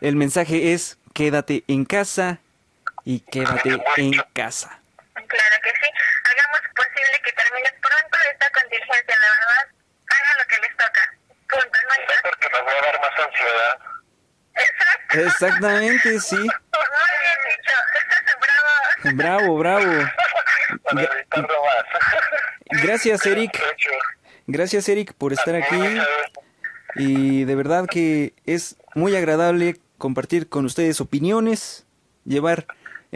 el 0.00 0.16
mensaje 0.16 0.72
es 0.72 0.98
quédate 1.12 1.64
en 1.68 1.84
casa 1.84 2.40
y 3.04 3.20
quédate 3.20 3.78
en 3.96 4.12
casa. 4.32 4.80
Claro 5.14 5.56
que 5.62 5.70
sí. 5.70 5.90
Hagamos 6.24 6.60
posible 6.74 7.20
que 7.24 7.32
termine 7.32 7.68
pronto 7.80 8.18
esta 8.32 8.50
contingencia, 8.50 9.16
de 9.16 9.28
verdad. 9.34 9.64
Hagan 10.08 10.38
lo 10.38 10.44
que 10.46 10.58
les 10.60 10.76
toca. 10.76 11.14
Punto, 11.48 11.78
no 11.84 11.92
hay 11.92 12.00
más. 12.06 12.20
Porque 12.22 12.48
nos 12.50 12.60
va 12.60 12.70
a 12.70 12.82
dar 12.82 13.00
más 13.00 13.26
ansiedad. 13.26 13.78
Exacto. 14.54 15.18
Exactamente, 15.18 16.20
sí. 16.20 16.36
Muy 16.36 16.48
bien 17.22 17.40
dicho. 17.50 17.76
Bravo, 19.16 19.58
Bravo. 19.58 19.84
bravo. 19.84 20.10
Para. 20.82 21.08
Gracias, 22.82 23.26
Eric. 23.26 23.62
Gracias, 24.46 24.88
Eric, 24.88 25.12
por 25.12 25.32
estar 25.32 25.54
aquí. 25.54 26.00
Y 26.96 27.44
de 27.44 27.54
verdad 27.54 27.86
que 27.86 28.34
es 28.46 28.76
muy 28.94 29.14
agradable 29.16 29.76
compartir 29.98 30.48
con 30.48 30.64
ustedes 30.64 31.00
opiniones, 31.00 31.86
llevar 32.24 32.66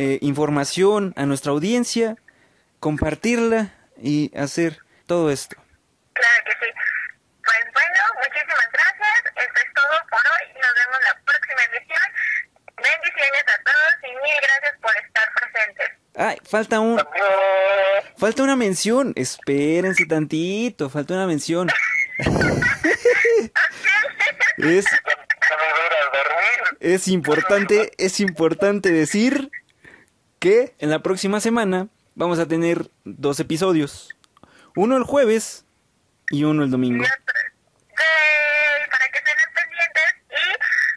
eh, 0.01 0.20
información 0.22 1.12
a 1.16 1.26
nuestra 1.26 1.51
audiencia, 1.51 2.16
compartirla 2.78 3.74
y 4.01 4.30
hacer 4.38 4.78
todo 5.07 5.28
esto. 5.28 5.57
Claro 6.12 6.44
que 6.44 6.53
sí. 6.53 6.70
Pues 7.42 7.64
bueno, 7.72 7.99
muchísimas 8.14 8.68
gracias. 8.72 9.24
Esto 9.26 9.59
es 9.59 9.66
todo 9.74 9.99
por 10.09 10.20
hoy. 10.20 10.53
Nos 10.55 10.72
vemos 10.78 11.01
la 11.05 11.14
próxima 11.24 11.64
edición. 11.72 12.12
Bendiciones 12.76 13.42
a 13.42 13.59
todos 13.64 13.92
y 14.05 14.14
mil 14.22 14.38
gracias 14.40 14.78
por 14.80 14.96
estar 15.05 15.26
presentes. 15.34 15.90
Ah, 16.14 16.36
falta 16.49 16.78
un... 16.78 17.03
Falta 18.16 18.44
una 18.44 18.55
mención. 18.55 19.12
Espérense 19.16 20.07
tantito. 20.07 20.88
Falta 20.90 21.14
una 21.14 21.26
mención. 21.26 21.72
es... 24.59 24.86
Es 26.80 27.09
importante, 27.09 27.90
es 27.99 28.20
importante 28.20 28.92
decir 28.92 29.47
que 30.49 30.72
en 30.78 30.88
la 30.88 31.01
próxima 31.01 31.40
semana 31.40 31.88
vamos 32.14 32.38
a 32.38 32.49
tener 32.49 32.90
dos 33.05 33.38
episodios. 33.38 34.16
Uno 34.74 34.96
el 34.96 35.03
jueves 35.03 35.66
y 36.30 36.44
uno 36.44 36.64
el 36.64 36.70
domingo. 36.70 37.05
Para 37.05 37.12
que 39.12 39.18
estén 39.18 39.34
pendientes 39.55 40.14
y 40.30 40.32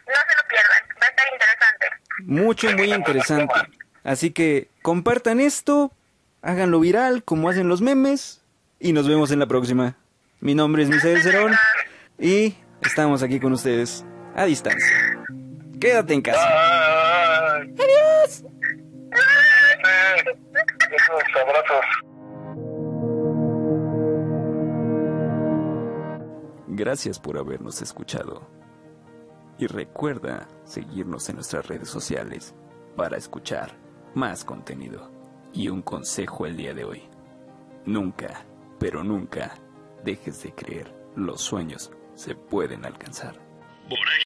no 0.08 0.14
se 0.26 0.34
lo 0.36 0.42
pierdan. 0.48 0.82
Va 1.02 1.04
a 1.04 1.10
estar 1.10 1.26
interesante. 1.34 1.86
Mucho, 2.24 2.72
muy 2.78 2.94
interesante. 2.94 3.60
Así 4.04 4.30
que 4.30 4.70
compartan 4.80 5.38
esto, 5.38 5.92
háganlo 6.40 6.80
viral 6.80 7.22
como 7.22 7.50
hacen 7.50 7.68
los 7.68 7.82
memes 7.82 8.40
y 8.80 8.94
nos 8.94 9.06
vemos 9.06 9.32
en 9.32 9.38
la 9.38 9.48
próxima. 9.48 9.96
Mi 10.40 10.54
nombre 10.54 10.84
es 10.84 10.88
Misael 10.88 11.22
Cerón 11.22 11.52
y 12.18 12.54
estamos 12.80 13.22
aquí 13.22 13.38
con 13.38 13.52
ustedes 13.52 14.02
a 14.34 14.46
distancia. 14.46 14.96
Quédate 15.78 16.14
en 16.14 16.22
casa. 16.22 16.48
Adiós. 17.64 18.11
Abrazos. 21.36 21.84
Gracias 26.68 27.18
por 27.20 27.38
habernos 27.38 27.82
escuchado. 27.82 28.48
Y 29.58 29.66
recuerda 29.66 30.48
seguirnos 30.64 31.28
en 31.28 31.36
nuestras 31.36 31.66
redes 31.66 31.88
sociales 31.88 32.54
para 32.96 33.16
escuchar 33.16 33.76
más 34.14 34.44
contenido. 34.44 35.10
Y 35.52 35.68
un 35.68 35.82
consejo 35.82 36.46
el 36.46 36.56
día 36.56 36.72
de 36.72 36.84
hoy. 36.84 37.02
Nunca, 37.84 38.46
pero 38.78 39.04
nunca, 39.04 39.54
dejes 40.02 40.42
de 40.42 40.54
creer. 40.54 40.94
Los 41.14 41.42
sueños 41.42 41.92
se 42.14 42.34
pueden 42.34 42.86
alcanzar. 42.86 43.34